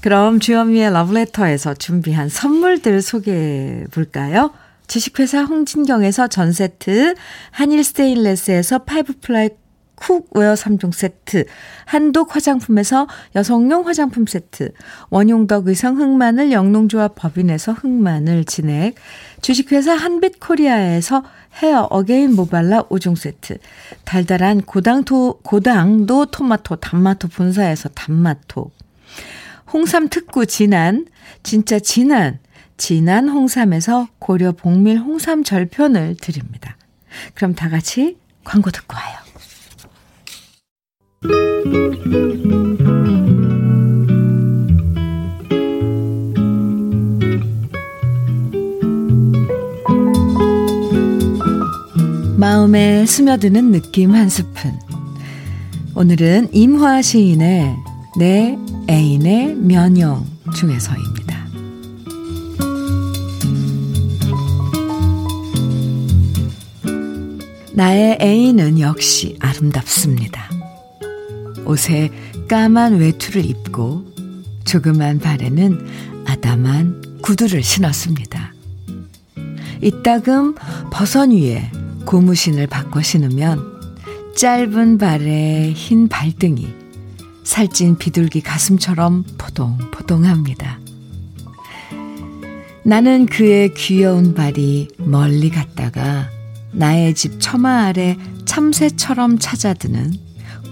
그럼 0.00 0.40
주현미의 0.40 0.92
러브레터에서 0.92 1.74
준비한 1.74 2.28
선물들 2.28 3.02
소개해 3.02 3.84
볼까요? 3.92 4.50
주식회사 4.88 5.44
홍진경에서 5.44 6.26
전 6.26 6.52
세트, 6.52 7.14
한일 7.50 7.84
스테인레스에서 7.84 8.80
five 8.80 9.14
ply 9.20 9.50
cookware 9.94 10.54
3종 10.54 10.92
세트, 10.92 11.44
한독 11.84 12.34
화장품에서 12.34 13.06
여성용 13.36 13.86
화장품 13.86 14.26
세트, 14.26 14.72
원용덕 15.10 15.68
의성 15.68 16.00
흑마늘 16.00 16.50
영농조합 16.50 17.14
법인에서 17.14 17.72
흑마늘 17.72 18.44
진액, 18.44 18.96
주식회사 19.40 19.94
한빛코리아에서 19.94 21.22
헤어 21.60 21.82
어게인 21.90 22.34
모발라 22.34 22.84
5종 22.84 23.16
세트, 23.16 23.58
달달한 24.04 24.62
고당토, 24.62 25.40
고당도 25.42 26.26
토마토 26.26 26.76
단마토 26.76 27.28
본사에서 27.28 27.90
단마토, 27.90 28.70
홍삼 29.72 30.08
특구 30.08 30.46
진한, 30.46 31.06
진짜 31.42 31.78
진한, 31.78 32.38
진한 32.76 33.28
홍삼에서 33.28 34.08
고려 34.18 34.52
복밀 34.52 34.98
홍삼 34.98 35.44
절편을 35.44 36.16
드립니다. 36.20 36.76
그럼 37.34 37.54
다 37.54 37.68
같이 37.68 38.16
광고 38.44 38.70
듣고 38.70 38.96
와요. 38.96 39.22
마음에 52.52 53.06
스며드는 53.06 53.72
느낌 53.72 54.14
한 54.14 54.28
스푼. 54.28 54.78
오늘은 55.94 56.50
임화 56.52 57.00
시인의 57.00 57.74
내 58.18 58.58
애인의 58.90 59.54
면용 59.54 60.26
중에서입니다. 60.54 61.46
나의 67.72 68.18
애인은 68.20 68.80
역시 68.80 69.34
아름답습니다. 69.40 70.50
옷에 71.64 72.10
까만 72.48 72.98
외투를 72.98 73.46
입고 73.46 74.04
조그만 74.66 75.20
발에는 75.20 75.86
아담한 76.26 77.20
구두를 77.22 77.62
신었습니다. 77.62 78.52
이따금 79.80 80.54
버선 80.90 81.30
위에 81.30 81.70
고무신을 82.04 82.66
바꿔 82.66 83.02
신으면 83.02 83.80
짧은 84.36 84.98
발에 84.98 85.72
흰 85.72 86.08
발등이 86.08 86.74
살찐 87.44 87.96
비둘기 87.98 88.40
가슴처럼 88.40 89.24
포동포동합니다. 89.38 90.80
나는 92.84 93.26
그의 93.26 93.74
귀여운 93.74 94.34
발이 94.34 94.88
멀리 94.98 95.50
갔다가 95.50 96.28
나의 96.72 97.14
집 97.14 97.40
처마 97.40 97.84
아래 97.84 98.16
참새처럼 98.44 99.38
찾아드는 99.38 100.14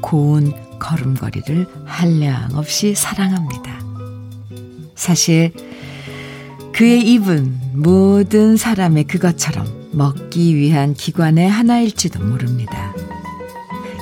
고운 0.01 0.53
걸음걸이를 0.79 1.66
한량없이 1.85 2.95
사랑합니다. 2.95 3.79
사실 4.95 5.53
그의 6.73 7.03
입은 7.12 7.61
모든 7.75 8.57
사람의 8.57 9.05
그것처럼 9.05 9.80
먹기 9.92 10.57
위한 10.57 10.94
기관의 10.94 11.48
하나일지도 11.48 12.24
모릅니다. 12.24 12.94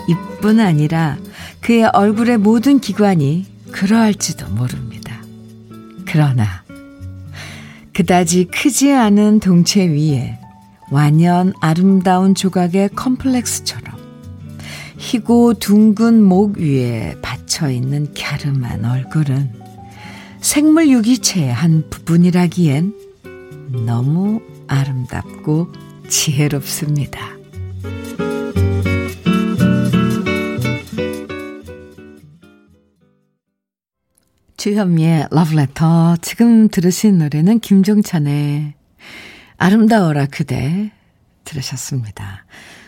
입뿐 0.09 0.61
아니라 0.61 1.19
그의 1.61 1.85
얼굴의 1.85 2.39
모든 2.39 2.81
기관이 2.81 3.47
그러할지도 3.73 4.49
모릅니다. 4.49 5.23
그러나 6.07 6.65
그다지 7.93 8.45
크지 8.45 8.93
않은 8.93 9.41
동체 9.41 9.85
위에 9.85 10.39
완연 10.91 11.53
아름다운 11.61 12.35
조각의 12.35 12.91
컴플렉스처럼 12.91 13.99
희고 14.97 15.55
둥근 15.55 16.23
목 16.23 16.59
위에 16.59 17.17
받쳐 17.23 17.71
있는 17.71 18.15
갸름한 18.15 18.85
얼굴은 18.85 19.53
생물 20.41 20.89
유기체의 20.89 21.53
한 21.53 21.85
부분이라기엔 21.91 22.95
너무 23.85 24.41
아름답고 24.69 25.73
지혜롭습니다. 26.09 27.39
주현미의 34.59 35.29
러브레터. 35.31 36.17
지금 36.21 36.69
들으신 36.69 37.19
노래는 37.19 37.61
김종찬의 37.61 38.75
아름다워라 39.57 40.27
그대 40.27 40.91
들으셨습니다. 41.45 42.45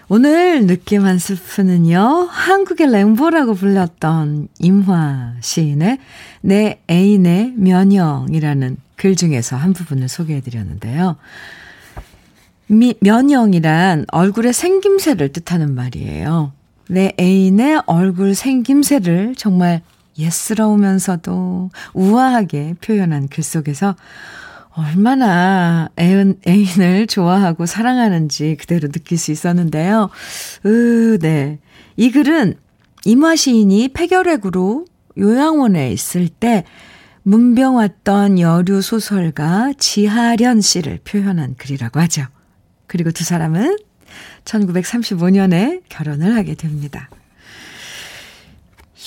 오늘 0.08 0.66
느낌 0.66 1.04
한 1.04 1.18
스푼은요, 1.18 2.28
한국의 2.28 2.90
랭보라고 2.90 3.54
불렸던 3.54 4.48
임화 4.58 5.34
시인의 5.40 5.98
내 6.40 6.82
애인의 6.90 7.54
면형이라는 7.56 8.76
글 8.96 9.14
중에서 9.14 9.54
한 9.54 9.72
부분을 9.72 10.08
소개해 10.08 10.40
드렸는데요. 10.40 11.16
미, 12.70 12.94
면형이란 13.00 14.06
얼굴의 14.12 14.52
생김새를 14.52 15.32
뜻하는 15.32 15.74
말이에요. 15.74 16.52
내 16.88 17.12
애인의 17.18 17.82
얼굴 17.86 18.36
생김새를 18.36 19.34
정말 19.36 19.82
예스러우면서도 20.16 21.70
우아하게 21.94 22.76
표현한 22.80 23.26
글 23.26 23.42
속에서 23.42 23.96
얼마나 24.70 25.88
애인, 25.98 26.38
애인을 26.46 27.08
좋아하고 27.08 27.66
사랑하는지 27.66 28.56
그대로 28.60 28.88
느낄 28.88 29.18
수 29.18 29.32
있었는데요. 29.32 30.08
으, 30.64 31.18
네. 31.20 31.58
이 31.96 32.12
글은 32.12 32.54
이마 33.04 33.34
시인이 33.34 33.88
폐결핵으로 33.88 34.84
요양원에 35.18 35.90
있을 35.90 36.28
때 36.28 36.62
문병 37.24 37.76
왔던 37.76 38.38
여류 38.38 38.80
소설가 38.80 39.72
지하련 39.76 40.60
씨를 40.60 41.00
표현한 41.02 41.56
글이라고 41.58 41.98
하죠. 42.00 42.26
그리고 42.90 43.12
두 43.12 43.22
사람은 43.22 43.78
1935년에 44.44 45.82
결혼을 45.88 46.34
하게 46.34 46.56
됩니다. 46.56 47.08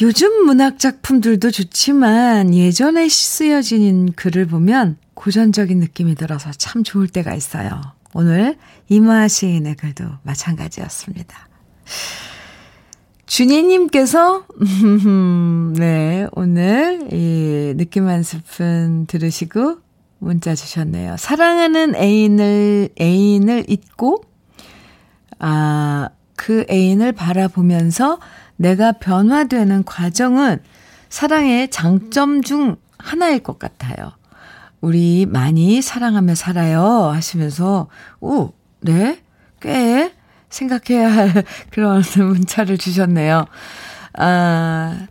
요즘 0.01 0.45
문학 0.45 0.79
작품들도 0.79 1.51
좋지만 1.51 2.55
예전에 2.55 3.09
쓰여진 3.09 4.13
글을 4.13 4.45
보면 4.47 4.95
고전적인 5.15 5.79
느낌이 5.79 6.15
들어서 6.15 6.51
참 6.51 6.85
좋을 6.85 7.09
때가 7.09 7.35
있어요. 7.35 7.81
오늘 8.13 8.57
이마 8.87 9.27
시인의 9.27 9.75
글도 9.75 10.05
마찬가지였습니다. 10.23 11.49
준희님께서, 13.25 14.45
네, 15.75 16.27
오늘 16.31 17.09
이 17.11 17.73
느낌 17.75 18.07
한 18.07 18.23
스푼 18.23 19.07
들으시고 19.07 19.82
문자 20.23 20.55
주셨네요. 20.55 21.17
사랑하는 21.17 21.95
애인을, 21.95 22.89
애인을 22.99 23.65
잊고, 23.67 24.23
아, 25.39 26.09
그 26.35 26.65
애인을 26.69 27.11
바라보면서 27.11 28.19
내가 28.55 28.93
변화되는 28.93 29.83
과정은 29.83 30.59
사랑의 31.09 31.69
장점 31.69 32.41
중 32.41 32.77
하나일 32.97 33.39
것 33.43 33.59
같아요. 33.59 34.13
우리 34.81 35.25
많이 35.25 35.81
사랑하며 35.81 36.35
살아요. 36.35 36.81
하시면서, 37.13 37.87
오, 38.19 38.51
네? 38.81 39.21
꽤 39.61 40.13
생각해야 40.49 41.11
할 41.11 41.43
그런 41.71 42.03
문자를 42.17 42.77
주셨네요. 42.77 43.45
아, 44.13 45.07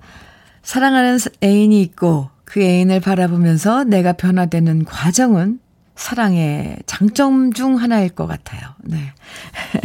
사랑하는 0.63 1.19
애인이 1.43 1.81
있고 1.83 2.31
그 2.53 2.61
애인을 2.61 3.01
바라보면서 3.01 3.83
내가 3.85 4.13
변화되는 4.13 4.85
과정은 4.85 5.59
사랑의 5.95 6.77
장점 6.85 7.55
중 7.55 7.77
하나일 7.77 8.11
것 8.11 8.27
같아요. 8.27 8.61
네. 8.85 8.99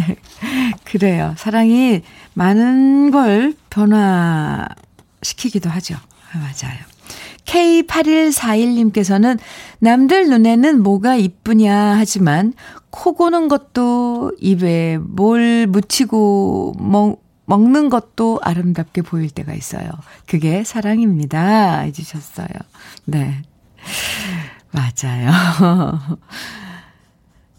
그래요. 0.83 1.33
사랑이 1.37 2.01
많은 2.33 3.11
걸 3.11 3.53
변화시키기도 3.69 5.69
하죠. 5.69 5.95
맞아요. 6.33 6.77
K8141님께서는 7.45 9.39
남들 9.79 10.27
눈에는 10.27 10.83
뭐가 10.83 11.15
이쁘냐 11.15 11.95
하지만 11.97 12.51
코 12.89 13.13
고는 13.13 13.47
것도 13.47 14.33
입에 14.41 14.97
뭘 15.01 15.67
묻히고 15.67 16.75
먹, 16.79 17.23
먹는 17.47 17.89
것도 17.89 18.39
아름답게 18.43 19.01
보일 19.01 19.29
때가 19.29 19.53
있어요. 19.53 19.89
그게 20.27 20.63
사랑입니다. 20.65 21.79
해주셨어요. 21.79 22.47
네. 23.05 23.41
맞아요. 24.71 25.99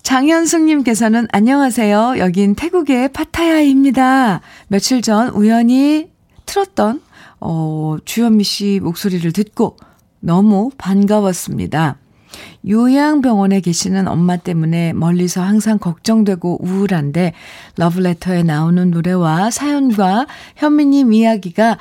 장현숙님께서는 0.03 1.27
안녕하세요. 1.33 2.17
여긴 2.19 2.55
태국의 2.55 3.13
파타야입니다. 3.13 4.43
며칠 4.69 5.01
전 5.01 5.31
우연히 5.31 6.11
틀었던 6.45 7.01
어, 7.41 7.97
주현미 8.05 8.45
씨 8.45 8.81
목소리를 8.83 9.33
듣고 9.33 9.77
너무 10.21 10.71
반가웠습니다. 10.77 11.97
요양병원에 12.69 13.61
계시는 13.61 14.09
엄마 14.09 14.37
때문에 14.37 14.93
멀리서 14.93 15.43
항상 15.43 15.79
걱정되고 15.79 16.65
우울한데 16.65 17.33
러브레터에 17.77 18.43
나오는 18.43 18.91
노래와 18.91 19.51
사연과 19.51 20.27
현미님 20.57 21.13
이야기가 21.13 21.79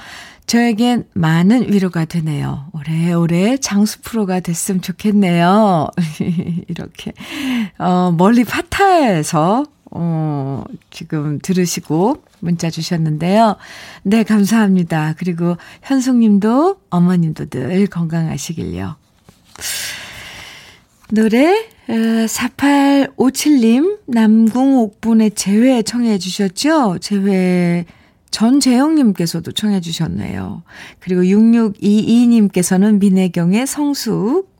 저에겐 0.48 1.04
많은 1.14 1.74
위로가 1.74 2.06
되네요. 2.06 2.68
오래오래 2.74 3.58
장수 3.58 4.02
프로가 4.02 4.40
됐으면 4.40 4.82
좋겠네요. 4.82 5.90
이렇게, 6.70 7.12
어, 7.78 8.14
멀리 8.18 8.46
파타에서, 8.46 9.66
어, 9.92 10.64
지금 10.90 11.40
들으시고 11.44 12.24
문자 12.40 12.70
주셨는데요. 12.70 13.58
네, 14.04 14.24
감사합니다. 14.24 15.16
그리고 15.18 15.58
현숙님도 15.84 16.78
어머님도 16.90 17.48
늘 17.48 17.88
건강하시길요. 17.88 18.96
노래 21.10 21.70
4857님 21.88 24.00
남궁옥분의 24.08 25.32
재회 25.32 25.82
청해 25.82 26.18
주셨죠? 26.18 26.98
재회 27.00 27.86
전재영님께서도 28.32 29.54
청해 29.54 29.80
주셨네요. 29.80 30.64
그리고 31.00 31.22
6622님께서는 31.22 33.00
민혜경의 33.00 33.68
성숙, 33.68 34.54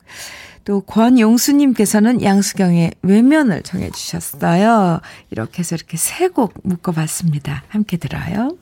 또 0.64 0.80
권용수님께서는 0.80 2.22
양수경의 2.22 2.92
외면을 3.02 3.62
청해 3.62 3.90
주셨어요. 3.90 5.00
이렇게 5.30 5.60
해서 5.60 5.76
이렇게 5.76 5.96
세 5.96 6.28
곡 6.28 6.54
묶어봤습니다. 6.62 7.64
함께 7.68 7.96
들어요. 7.98 8.56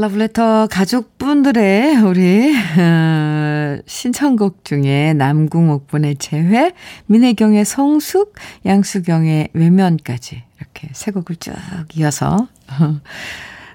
러브레터 0.00 0.66
가족분들의 0.68 1.96
우리 1.98 2.54
어, 2.56 3.78
신청곡 3.84 4.64
중에 4.64 5.12
남궁옥분의 5.12 6.16
재회, 6.16 6.72
민혜경의 7.04 7.66
성숙, 7.66 8.34
양수경의 8.64 9.50
외면까지 9.52 10.42
이렇게 10.56 10.88
세 10.92 11.10
곡을 11.10 11.36
쭉 11.36 11.52
이어서 11.96 12.48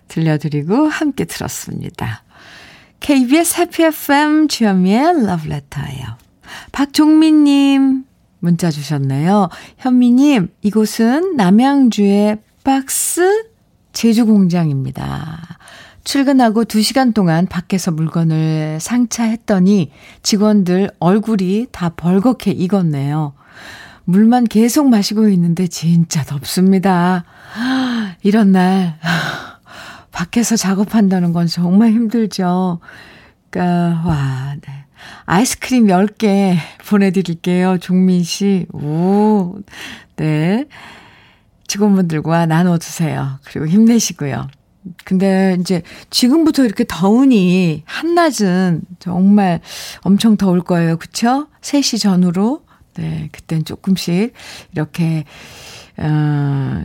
들려드리고 0.08 0.88
함께 0.88 1.26
들었습니다. 1.26 2.24
KBS 3.02 3.62
해피 3.62 3.84
FM 3.84 4.48
주현미의 4.48 5.28
러브레터예요. 5.28 6.18
박종민님 6.72 8.04
문자 8.40 8.72
주셨네요. 8.72 9.50
현미님 9.78 10.48
이곳은 10.64 11.36
남양주의 11.36 12.38
박스 12.64 13.46
제주 13.94 14.26
공장입니다. 14.26 15.60
출근하고 16.06 16.66
2시간 16.66 17.14
동안 17.14 17.48
밖에서 17.48 17.92
물건을 17.92 18.78
상차했더니 18.80 19.92
직원들 20.22 20.92
얼굴이 21.00 21.68
다 21.72 21.90
벌겋게 21.90 22.56
익었네요. 22.56 23.34
물만 24.06 24.44
계속 24.46 24.88
마시고 24.88 25.28
있는데 25.30 25.68
진짜 25.68 26.24
덥습니다. 26.24 27.26
이런 28.22 28.52
날, 28.52 29.00
밖에서 30.14 30.56
작업한다는 30.56 31.34
건 31.34 31.48
정말 31.48 31.92
힘들죠. 31.92 32.80
그니까, 33.50 34.04
와, 34.06 34.56
네. 34.62 34.86
아이스크림 35.26 35.88
10개 35.88 36.56
보내드릴게요. 36.88 37.80
종민 37.80 38.24
씨. 38.24 38.68
오, 38.74 39.58
네. 40.18 40.66
직원분들과 41.68 42.46
나눠주세요. 42.46 43.40
그리고 43.44 43.66
힘내시고요. 43.66 44.48
근데 45.04 45.58
이제 45.60 45.82
지금부터 46.10 46.64
이렇게 46.66 46.86
더우니 46.88 47.84
한낮은 47.86 48.82
정말 49.00 49.62
엄청 50.04 50.38
더울 50.38 50.62
거예요. 50.62 50.98
그쵸? 50.98 51.48
3시 51.62 52.00
전후로. 52.02 52.64
네, 52.96 53.30
그땐 53.34 53.66
조금씩 53.66 54.34
이렇게, 54.74 55.26
어, 55.98 56.84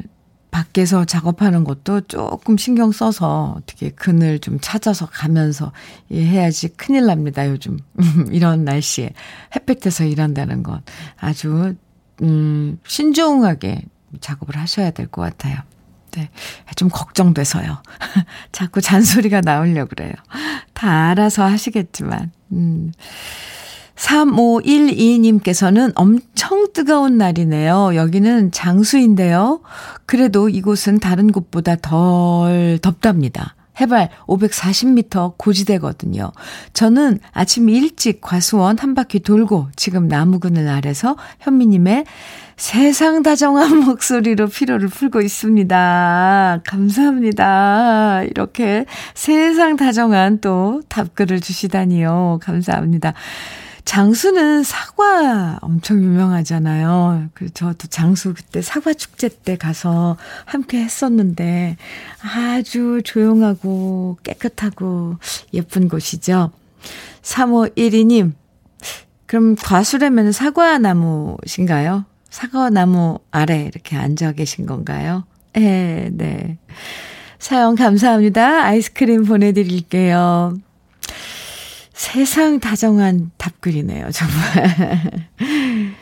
밖에서 0.50 1.04
작업하는 1.04 1.62
것도 1.62 2.00
조금 2.02 2.56
신경 2.56 2.90
써서 2.90 3.54
어떻게 3.56 3.90
그늘 3.90 4.40
좀 4.40 4.58
찾아서 4.60 5.06
가면서 5.06 5.72
해야지 6.10 6.68
큰일 6.76 7.06
납니다, 7.06 7.48
요즘. 7.48 7.78
이런 8.32 8.64
날씨에 8.64 9.12
햇볕에서 9.54 10.04
일한다는 10.04 10.64
건 10.64 10.82
아주, 11.20 11.74
음, 12.22 12.78
신중하게 12.86 13.82
작업을 14.20 14.56
하셔야 14.56 14.90
될 14.90 15.06
것 15.06 15.22
같아요. 15.22 15.60
네. 16.12 16.30
좀 16.76 16.88
걱정돼서요. 16.88 17.82
자꾸 18.52 18.80
잔소리가 18.80 19.40
나오려고 19.40 19.90
그래요. 19.90 20.12
다 20.74 21.10
알아서 21.10 21.44
하시겠지만, 21.44 22.32
음. 22.52 22.92
3512님께서는 23.96 25.92
엄청 25.94 26.72
뜨거운 26.72 27.18
날이네요. 27.18 27.94
여기는 27.94 28.50
장수인데요. 28.50 29.60
그래도 30.06 30.48
이곳은 30.48 31.00
다른 31.00 31.30
곳보다 31.30 31.76
덜 31.76 32.78
덥답니다. 32.80 33.54
해발 33.78 34.08
540m 34.26 35.34
고지대거든요. 35.36 36.32
저는 36.72 37.18
아침 37.32 37.68
일찍 37.68 38.20
과수원 38.20 38.78
한 38.78 38.94
바퀴 38.94 39.20
돌고 39.20 39.68
지금 39.76 40.08
나무 40.08 40.38
그늘 40.40 40.68
아래서 40.68 41.16
현미님의 41.40 42.04
세상 42.56 43.22
다정한 43.22 43.78
목소리로 43.84 44.48
피로를 44.48 44.88
풀고 44.88 45.22
있습니다. 45.22 46.60
감사합니다. 46.66 48.22
이렇게 48.24 48.84
세상 49.14 49.76
다정한 49.76 50.40
또 50.40 50.82
답글을 50.88 51.40
주시다니요. 51.40 52.40
감사합니다. 52.42 53.14
장수는 53.84 54.62
사과 54.62 55.58
엄청 55.62 56.02
유명하잖아요. 56.02 57.30
그 57.34 57.52
저도 57.52 57.88
장수 57.88 58.34
그때 58.34 58.62
사과 58.62 58.92
축제 58.92 59.28
때 59.28 59.56
가서 59.56 60.16
함께 60.44 60.82
했었는데 60.82 61.76
아주 62.22 63.00
조용하고 63.04 64.18
깨끗하고 64.22 65.16
예쁜 65.54 65.88
곳이죠. 65.88 66.50
3512님, 67.22 68.32
그럼 69.26 69.56
과수라면 69.56 70.32
사과나무신가요? 70.32 72.04
사과나무 72.30 73.18
아래 73.30 73.62
이렇게 73.62 73.96
앉아 73.96 74.32
계신 74.32 74.66
건가요? 74.66 75.24
네, 75.52 76.10
네. 76.12 76.58
사연 77.38 77.74
감사합니다. 77.74 78.64
아이스크림 78.64 79.24
보내드릴게요. 79.24 80.58
세상 82.00 82.58
다정한 82.60 83.30
답글이네요, 83.36 84.08
정말. 84.10 85.28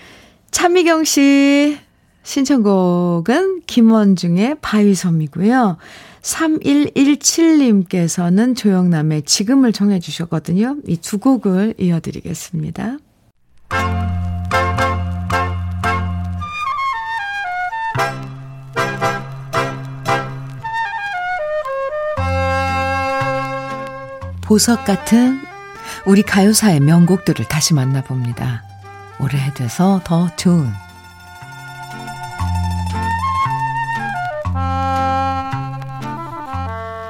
차미경 0.53 1.03
씨 1.03 1.77
신청곡은 2.23 3.63
김원중의 3.67 4.59
바위섬이고요. 4.63 5.77
3117님께서는 6.23 8.57
조영남의 8.57 9.23
지금을 9.23 9.73
정해 9.73 9.99
주셨거든요. 9.99 10.77
이 10.87 10.99
두 10.99 11.19
곡을 11.19 11.75
이어드리겠습니다. 11.79 12.99
보석 24.43 24.85
같은 24.85 25.48
우리 26.09 26.23
가요사의 26.23 26.81
명곡들을 26.81 27.45
다시 27.49 27.75
만나봅니다. 27.75 28.65
오래돼서 29.21 30.01
더 30.05 30.35
좋은 30.37 30.73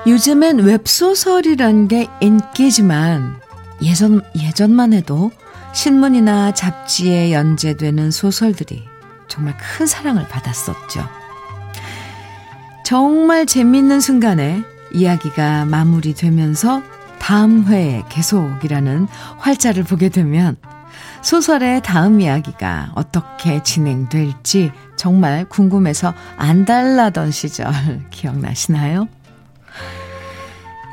요즘엔 0.04 0.58
웹소설이란 0.58 1.86
게 1.86 2.08
인기지만 2.20 3.36
예전, 3.82 4.20
예전만 4.34 4.92
해도 4.92 5.30
신문이나 5.72 6.52
잡지에 6.54 7.32
연재되는 7.32 8.10
소설들이 8.10 8.82
정말 9.28 9.56
큰 9.58 9.86
사랑을 9.86 10.26
받았었죠. 10.26 11.08
정말 12.84 13.46
재밌는 13.46 14.00
순간에 14.00 14.64
이야기가 14.92 15.66
마무리되면서 15.66 16.97
다음 17.28 17.66
회에 17.66 18.04
계속이라는 18.08 19.06
활자를 19.36 19.84
보게 19.84 20.08
되면 20.08 20.56
소설의 21.20 21.82
다음 21.82 22.22
이야기가 22.22 22.92
어떻게 22.94 23.62
진행될지 23.62 24.72
정말 24.96 25.44
궁금해서 25.44 26.14
안달나던 26.38 27.30
시절 27.30 27.70
기억나시나요? 28.08 29.08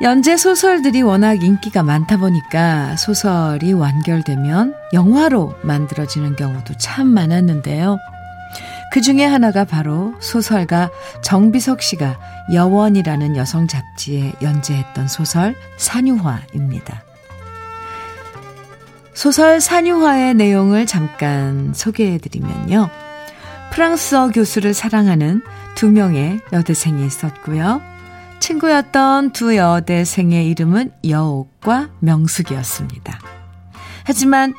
연재 0.01 0.35
소설들이 0.35 1.03
워낙 1.03 1.41
인기가 1.41 1.83
많다 1.83 2.17
보니까 2.17 2.97
소설이 2.97 3.71
완결되면 3.71 4.75
영화로 4.91 5.55
만들어지는 5.63 6.35
경우도 6.35 6.75
참 6.77 7.07
많았는데요. 7.07 7.97
그 8.91 8.99
중에 8.99 9.23
하나가 9.25 9.63
바로 9.63 10.13
소설가 10.19 10.89
정비석 11.21 11.81
씨가 11.81 12.17
여원이라는 12.51 13.35
여성 13.35 13.67
잡지에 13.67 14.33
연재했던 14.41 15.07
소설 15.07 15.55
산유화입니다. 15.77 17.03
소설 19.13 19.61
산유화의 19.61 20.33
내용을 20.35 20.85
잠깐 20.85 21.73
소개해드리면요. 21.73 22.89
프랑스어 23.71 24.29
교수를 24.29 24.73
사랑하는 24.73 25.41
두 25.75 25.89
명의 25.89 26.39
여대생이 26.53 27.05
있었고요. 27.05 27.81
친구였던 28.39 29.31
두 29.31 29.55
여대생의 29.55 30.47
이름은 30.49 30.91
여옥과 31.07 31.89
명숙이었습니다. 31.99 33.19
하지만 34.03 34.53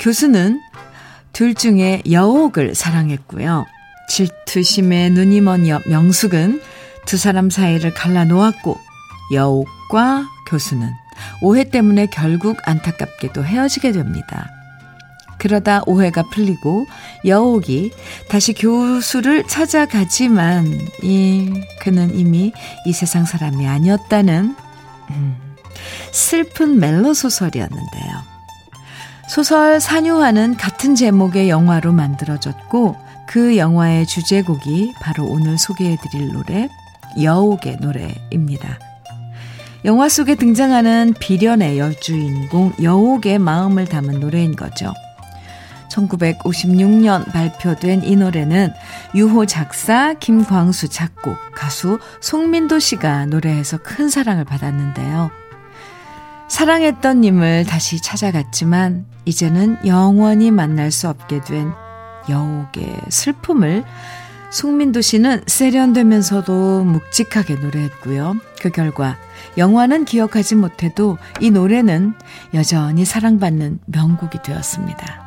교수는 0.00 0.60
둘 1.32 1.54
중에 1.54 2.02
여옥을 2.08 2.74
사랑했고요. 2.74 3.66
질투심에 4.08 5.10
눈이 5.10 5.40
먼 5.40 5.64
명숙은 5.86 6.60
두 7.06 7.16
사람 7.16 7.50
사이를 7.50 7.94
갈라놓았고 7.94 8.78
여옥과 9.32 10.28
교수는 10.46 10.92
오해 11.40 11.64
때문에 11.64 12.06
결국 12.06 12.56
안타깝게도 12.64 13.44
헤어지게 13.44 13.92
됩니다. 13.92 14.48
그러다 15.38 15.82
오해가 15.86 16.22
풀리고 16.22 16.86
여옥이 17.26 17.92
다시 18.30 18.54
교수를 18.54 19.44
찾아가지만 19.46 20.66
이 21.02 21.52
그는 21.80 22.18
이미 22.18 22.52
이 22.86 22.92
세상 22.92 23.26
사람이 23.26 23.66
아니었다는 23.66 24.56
음, 25.10 25.36
슬픈 26.12 26.78
멜로 26.78 27.12
소설이었는데요. 27.12 28.34
소설 29.28 29.80
산유화는 29.80 30.56
같은 30.56 30.94
제목의 30.94 31.50
영화로 31.50 31.92
만들어졌고 31.92 32.96
그 33.26 33.56
영화의 33.56 34.06
주제곡이 34.06 34.94
바로 35.00 35.24
오늘 35.26 35.58
소개해드릴 35.58 36.32
노래 36.32 36.68
여옥의 37.22 37.78
노래입니다. 37.80 38.78
영화 39.84 40.08
속에 40.08 40.34
등장하는 40.34 41.14
비련의 41.18 41.78
여주인공 41.78 42.72
여옥의 42.82 43.38
마음을 43.38 43.84
담은 43.86 44.20
노래인 44.20 44.56
거죠. 44.56 44.94
1956년 45.90 47.30
발표된 47.30 48.02
이 48.04 48.16
노래는 48.16 48.72
유호 49.14 49.46
작사, 49.46 50.14
김광수 50.14 50.88
작곡, 50.88 51.36
가수 51.54 51.98
송민도 52.20 52.78
씨가 52.78 53.26
노래해서 53.26 53.78
큰 53.78 54.08
사랑을 54.08 54.44
받았는데요. 54.44 55.30
사랑했던 56.48 57.20
님을 57.20 57.64
다시 57.66 58.00
찾아갔지만 58.00 59.06
이제는 59.24 59.78
영원히 59.86 60.50
만날 60.50 60.90
수 60.90 61.08
없게 61.08 61.40
된 61.42 61.72
여옥의 62.28 62.96
슬픔을 63.08 63.84
송민도 64.54 65.00
씨는 65.00 65.42
세련되면서도 65.48 66.84
묵직하게 66.84 67.56
노래했고요. 67.56 68.36
그 68.60 68.70
결과 68.70 69.16
영화는 69.58 70.04
기억하지 70.04 70.54
못해도 70.54 71.18
이 71.40 71.50
노래는 71.50 72.14
여전히 72.54 73.04
사랑받는 73.04 73.80
명곡이 73.86 74.44
되었습니다. 74.44 75.24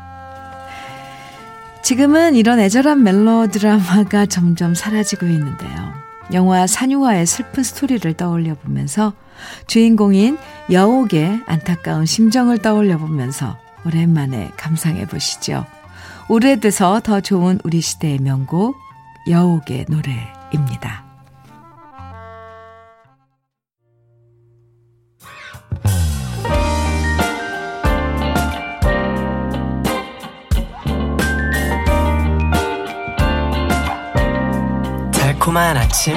지금은 1.84 2.36
이런 2.36 2.62
애절한 2.62 3.04
멜로드라마가 3.04 4.28
점점 4.28 4.74
사라지고 4.74 5.26
있는데요. 5.26 5.94
영화 6.32 6.66
산유화의 6.66 7.26
슬픈 7.26 7.64
스토리를 7.64 8.14
떠올려 8.14 8.56
보면서 8.56 9.12
주인공인 9.68 10.38
여옥의 10.72 11.42
안타까운 11.48 12.06
심정을 12.06 12.60
떠올려 12.60 12.98
보면서 12.98 13.58
오랜만에 13.86 14.52
감상해 14.56 15.06
보시죠. 15.06 15.66
오래돼서 16.30 17.02
더 17.02 17.20
좋은 17.20 17.60
우리 17.66 17.82
시대의 17.82 18.20
명곡 18.20 18.87
여옥의 19.30 19.86
노래입니다. 19.90 21.06
달콤한 35.12 35.76
아침 35.78 36.16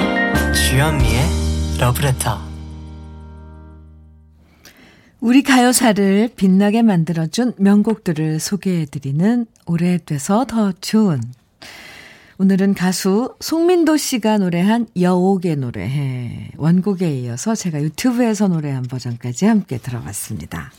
주현미의 0.53 1.21
러브레터 1.79 2.39
우리 5.19 5.43
가요사를 5.43 6.29
빛나게 6.35 6.81
만들어준 6.81 7.53
명곡들을 7.57 8.39
소개해드리는 8.39 9.45
오래돼서 9.65 10.45
더 10.45 10.71
좋은 10.71 11.21
오늘은 12.41 12.73
가수 12.73 13.35
송민도 13.39 13.97
씨가 13.97 14.39
노래한 14.39 14.87
여옥의 14.99 15.57
노래 15.57 16.49
원곡에 16.57 17.19
이어서 17.19 17.53
제가 17.53 17.79
유튜브에서 17.83 18.47
노래한 18.47 18.81
버전까지 18.85 19.45
함께 19.45 19.77
들어봤습니다. 19.77 20.71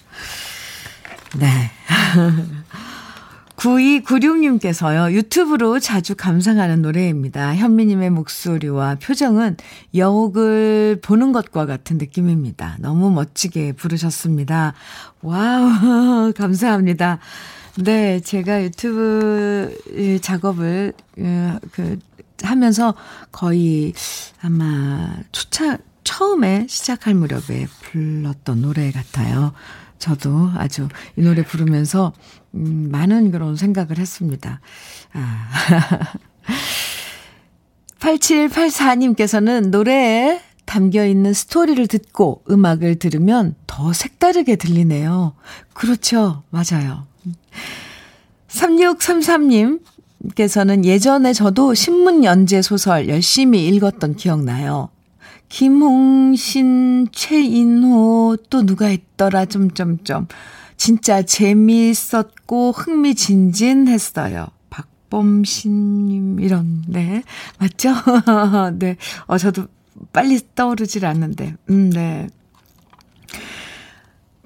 네. 1.39 1.71
9296님께서요, 3.55 5.13
유튜브로 5.13 5.79
자주 5.79 6.17
감상하는 6.17 6.83
노래입니다. 6.83 7.55
현미님의 7.55 8.11
목소리와 8.11 8.97
표정은 8.97 9.57
여옥을 9.95 10.99
보는 11.01 11.31
것과 11.31 11.67
같은 11.67 11.97
느낌입니다. 11.97 12.79
너무 12.81 13.13
멋지게 13.13 13.75
부르셨습니다. 13.75 14.75
와우, 15.23 16.33
감사합니다. 16.35 17.21
네, 17.79 18.21
제가 18.21 18.63
유튜브 18.65 19.75
작업을, 20.21 20.93
어, 21.19 21.59
그, 21.73 21.99
하면서 22.43 22.95
거의 23.31 23.95
아마 24.43 25.17
초차, 25.33 25.79
처음에 26.05 26.67
시작할 26.69 27.15
무렵에 27.15 27.67
불렀던 27.81 28.61
노래 28.61 28.91
같아요. 28.91 29.55
저도 29.99 30.51
아주 30.57 30.89
이 31.17 31.23
노래 31.23 31.45
부르면서 31.45 32.13
음, 32.55 32.91
많은 32.91 33.31
그런 33.31 33.57
생각을 33.57 33.99
했습니다. 33.99 34.61
아. 35.15 35.49
8784님께서는 38.01 39.69
노래에 39.71 40.41
담겨 40.67 41.07
있는 41.07 41.33
스토리를 41.33 41.87
듣고 41.87 42.43
음악을 42.51 42.97
들으면 42.97 43.55
더 43.67 43.93
색다르게 43.93 44.57
들리네요. 44.57 45.35
그렇죠. 45.73 46.43
맞아요. 46.51 47.07
3633님께서는 48.49 50.85
예전에 50.85 51.33
저도 51.33 51.75
신문 51.75 52.25
연재 52.25 52.63
소설 52.63 53.09
열심히 53.09 53.69
읽었던 53.69 54.17
기억나요. 54.17 54.89
김홍신, 55.49 57.09
최인호, 57.13 58.37
또 58.49 58.65
누가 58.65 58.89
있더라, 58.89 59.45
점점점. 59.45 60.27
진짜 60.79 61.21
재미있었고 61.23 62.73
흥미진진했어요. 62.73 64.49
박범신님, 64.71 66.41
이런, 66.41 66.83
네. 66.89 67.23
맞죠? 67.59 67.91
네. 68.79 68.97
어, 69.27 69.37
저도 69.37 69.67
빨리 70.13 70.41
떠오르질 70.55 71.05
않는데. 71.05 71.55
음, 71.69 71.91
네. 71.91 72.29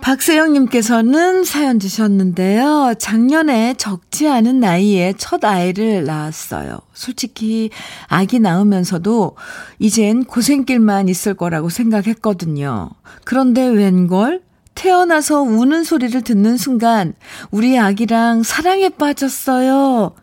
박세영님께서는 0.06 1.42
사연 1.42 1.80
주셨는데요. 1.80 2.94
작년에 2.96 3.74
적지 3.74 4.28
않은 4.28 4.60
나이에 4.60 5.14
첫 5.18 5.44
아이를 5.44 6.04
낳았어요. 6.04 6.78
솔직히 6.94 7.70
아기 8.06 8.38
낳으면서도 8.38 9.36
이젠 9.80 10.22
고생길만 10.22 11.08
있을 11.08 11.34
거라고 11.34 11.70
생각했거든요. 11.70 12.90
그런데 13.24 13.66
웬걸? 13.66 14.42
태어나서 14.76 15.42
우는 15.42 15.82
소리를 15.82 16.22
듣는 16.22 16.56
순간 16.56 17.14
우리 17.50 17.76
아기랑 17.76 18.44
사랑에 18.44 18.90
빠졌어요. 18.90 20.14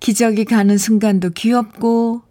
기저귀 0.00 0.46
가는 0.46 0.76
순간도 0.76 1.30
귀엽고 1.30 2.22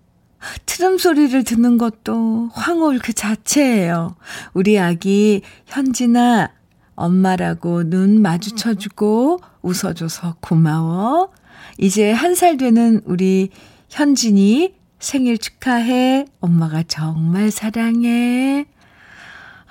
트름 0.66 0.98
소리를 0.98 1.42
듣는 1.46 1.78
것도 1.78 2.50
황홀 2.52 3.00
그 3.00 3.14
자체예요. 3.14 4.18
우리 4.54 4.78
아기 4.78 5.42
현진아 5.68 6.57
엄마라고 6.98 7.90
눈 7.90 8.22
마주쳐주고 8.22 9.40
웃어줘서 9.62 10.36
고마워. 10.42 11.30
이제 11.78 12.12
한 12.12 12.34
살 12.36 12.58
되는 12.58 13.02
우리 13.06 13.50
현진이 13.90 14.74
생일 15.00 15.38
축하해. 15.38 16.26
엄마가 16.42 16.84
정말 16.88 17.52
사랑해. 17.52 18.66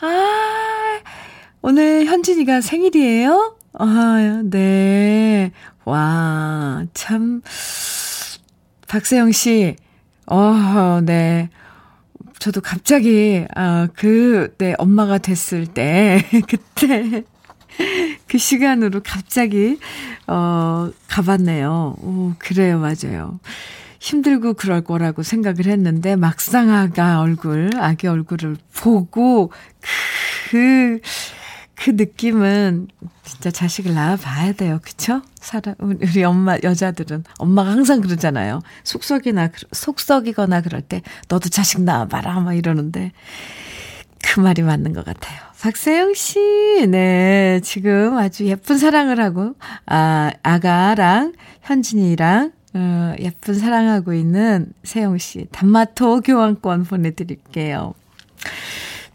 아, 0.00 0.98
오늘 1.62 2.06
현진이가 2.06 2.60
생일이에요? 2.60 3.56
아, 3.78 4.42
네. 4.44 5.50
와, 5.84 6.84
참. 6.94 7.42
박세영 8.88 9.32
씨, 9.32 9.74
어, 10.26 11.00
네. 11.04 11.50
저도 12.38 12.60
갑자기, 12.60 13.44
아, 13.54 13.88
그, 13.94 14.54
네, 14.58 14.74
엄마가 14.78 15.18
됐을 15.18 15.66
때, 15.66 16.22
그때, 16.48 17.24
그 18.28 18.38
시간으로 18.38 19.00
갑자기, 19.04 19.78
어, 20.26 20.90
가봤네요. 21.08 21.96
오, 22.00 22.32
그래요, 22.38 22.78
맞아요. 22.78 23.40
힘들고 24.00 24.54
그럴 24.54 24.82
거라고 24.82 25.22
생각을 25.22 25.66
했는데, 25.66 26.14
막상 26.16 26.70
아가 26.70 27.20
얼굴, 27.20 27.70
아기 27.78 28.06
얼굴을 28.06 28.56
보고, 28.74 29.50
그, 30.50 31.00
그 31.76 31.90
느낌은 31.90 32.88
진짜 33.22 33.50
자식을 33.50 33.94
낳아봐야 33.94 34.52
돼요. 34.54 34.80
그쵸? 34.82 35.22
사람, 35.38 35.74
우리 35.78 36.24
엄마, 36.24 36.56
여자들은. 36.62 37.24
엄마가 37.38 37.70
항상 37.70 38.00
그러잖아요. 38.00 38.60
속썩이나, 38.82 39.50
속썩이거나 39.72 40.62
그럴 40.62 40.80
때, 40.80 41.02
너도 41.28 41.48
자식 41.48 41.82
낳아봐라. 41.82 42.40
막 42.40 42.54
이러는데. 42.54 43.12
그 44.22 44.40
말이 44.40 44.62
맞는 44.62 44.92
것 44.94 45.04
같아요. 45.04 45.38
박세영 45.60 46.14
씨, 46.14 46.86
네. 46.88 47.60
지금 47.62 48.16
아주 48.16 48.46
예쁜 48.46 48.78
사랑을 48.78 49.20
하고, 49.20 49.54
아, 49.84 50.32
아가랑 50.42 51.34
현진이랑, 51.62 52.52
어, 52.74 53.14
예쁜 53.20 53.54
사랑하고 53.54 54.14
있는 54.14 54.72
세영 54.82 55.18
씨. 55.18 55.46
단마토 55.52 56.22
교환권 56.22 56.84
보내드릴게요. 56.84 57.94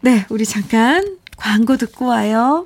네, 0.00 0.26
우리 0.30 0.44
잠깐 0.44 1.18
광고 1.42 1.76
듣고 1.76 2.06
와요. 2.06 2.64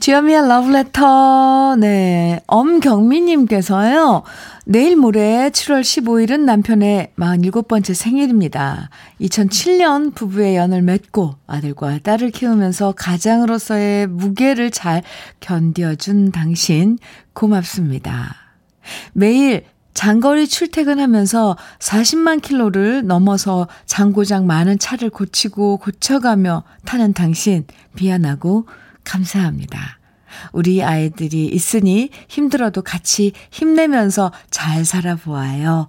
주여미의 0.00 0.48
러브레터, 0.48 1.76
네. 1.78 2.40
엄경미님께서요, 2.46 4.22
내일 4.64 4.96
모레 4.96 5.50
7월 5.50 5.82
15일은 5.82 6.40
남편의 6.40 7.12
47번째 7.18 7.92
생일입니다. 7.92 8.88
2007년 9.20 10.14
부부의 10.14 10.56
연을 10.56 10.80
맺고 10.80 11.34
아들과 11.46 11.98
딸을 11.98 12.30
키우면서 12.30 12.92
가장으로서의 12.96 14.06
무게를 14.06 14.70
잘 14.70 15.02
견뎌준 15.40 16.32
당신, 16.32 16.98
고맙습니다. 17.34 18.34
매일 19.12 19.66
장거리 19.94 20.46
출퇴근하면서 20.46 21.56
40만 21.78 22.40
킬로를 22.42 23.06
넘어서 23.06 23.68
장고장 23.86 24.46
많은 24.46 24.78
차를 24.78 25.10
고치고 25.10 25.78
고쳐가며 25.78 26.64
타는 26.84 27.12
당신 27.12 27.66
미안하고 27.92 28.66
감사합니다. 29.04 29.98
우리 30.52 30.82
아이들이 30.82 31.46
있으니 31.46 32.10
힘들어도 32.28 32.82
같이 32.82 33.32
힘내면서 33.50 34.32
잘 34.50 34.84
살아보아요. 34.84 35.88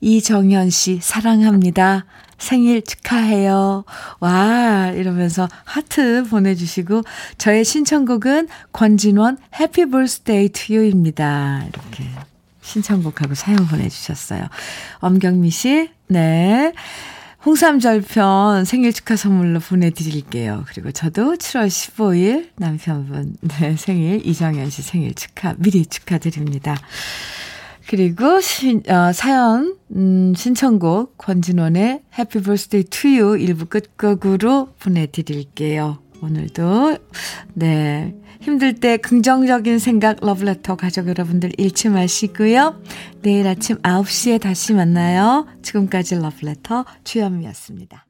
이정현 0.00 0.70
씨 0.70 0.98
사랑합니다. 1.00 2.04
생일 2.38 2.82
축하해요. 2.82 3.84
와, 4.18 4.88
이러면서 4.94 5.48
하트 5.64 6.24
보내주시고, 6.24 7.02
저의 7.36 7.64
신청곡은 7.64 8.48
권진원 8.72 9.36
해피 9.58 9.86
볼스데이 9.86 10.48
투유입니다. 10.48 11.64
이렇게 11.68 12.04
신청곡하고 12.70 13.34
사연 13.34 13.66
보내주셨어요. 13.66 14.46
엄경미 15.00 15.50
씨, 15.50 15.90
네. 16.06 16.72
홍삼절편 17.44 18.66
생일 18.66 18.92
축하 18.92 19.16
선물로 19.16 19.60
보내드릴게요. 19.60 20.64
그리고 20.68 20.92
저도 20.92 21.36
7월 21.36 21.68
15일 21.68 22.50
남편분 22.56 23.36
네, 23.40 23.76
생일, 23.76 24.24
이정현 24.26 24.70
씨 24.70 24.82
생일 24.82 25.14
축하, 25.14 25.54
미리 25.58 25.86
축하드립니다. 25.86 26.76
그리고 27.88 28.40
신, 28.40 28.82
어, 28.88 29.12
사연, 29.12 29.76
음, 29.96 30.34
신청곡 30.36 31.18
권진원의 31.18 32.02
Happy 32.16 32.44
Birthday 32.44 32.84
to 32.84 33.10
You 33.10 33.36
일부 33.38 33.64
끝곡으로 33.66 34.74
보내드릴게요. 34.78 35.98
오늘도, 36.22 36.98
네. 37.54 38.14
힘들 38.40 38.74
때 38.74 38.96
긍정적인 38.96 39.78
생각 39.78 40.18
러브레터 40.24 40.76
가족 40.76 41.08
여러분들 41.08 41.52
잃지 41.58 41.90
마시고요. 41.90 42.80
내일 43.22 43.46
아침 43.46 43.76
9시에 43.82 44.40
다시 44.40 44.72
만나요. 44.72 45.46
지금까지 45.62 46.16
러브레터 46.16 46.86
주현미였습니다. 47.04 48.06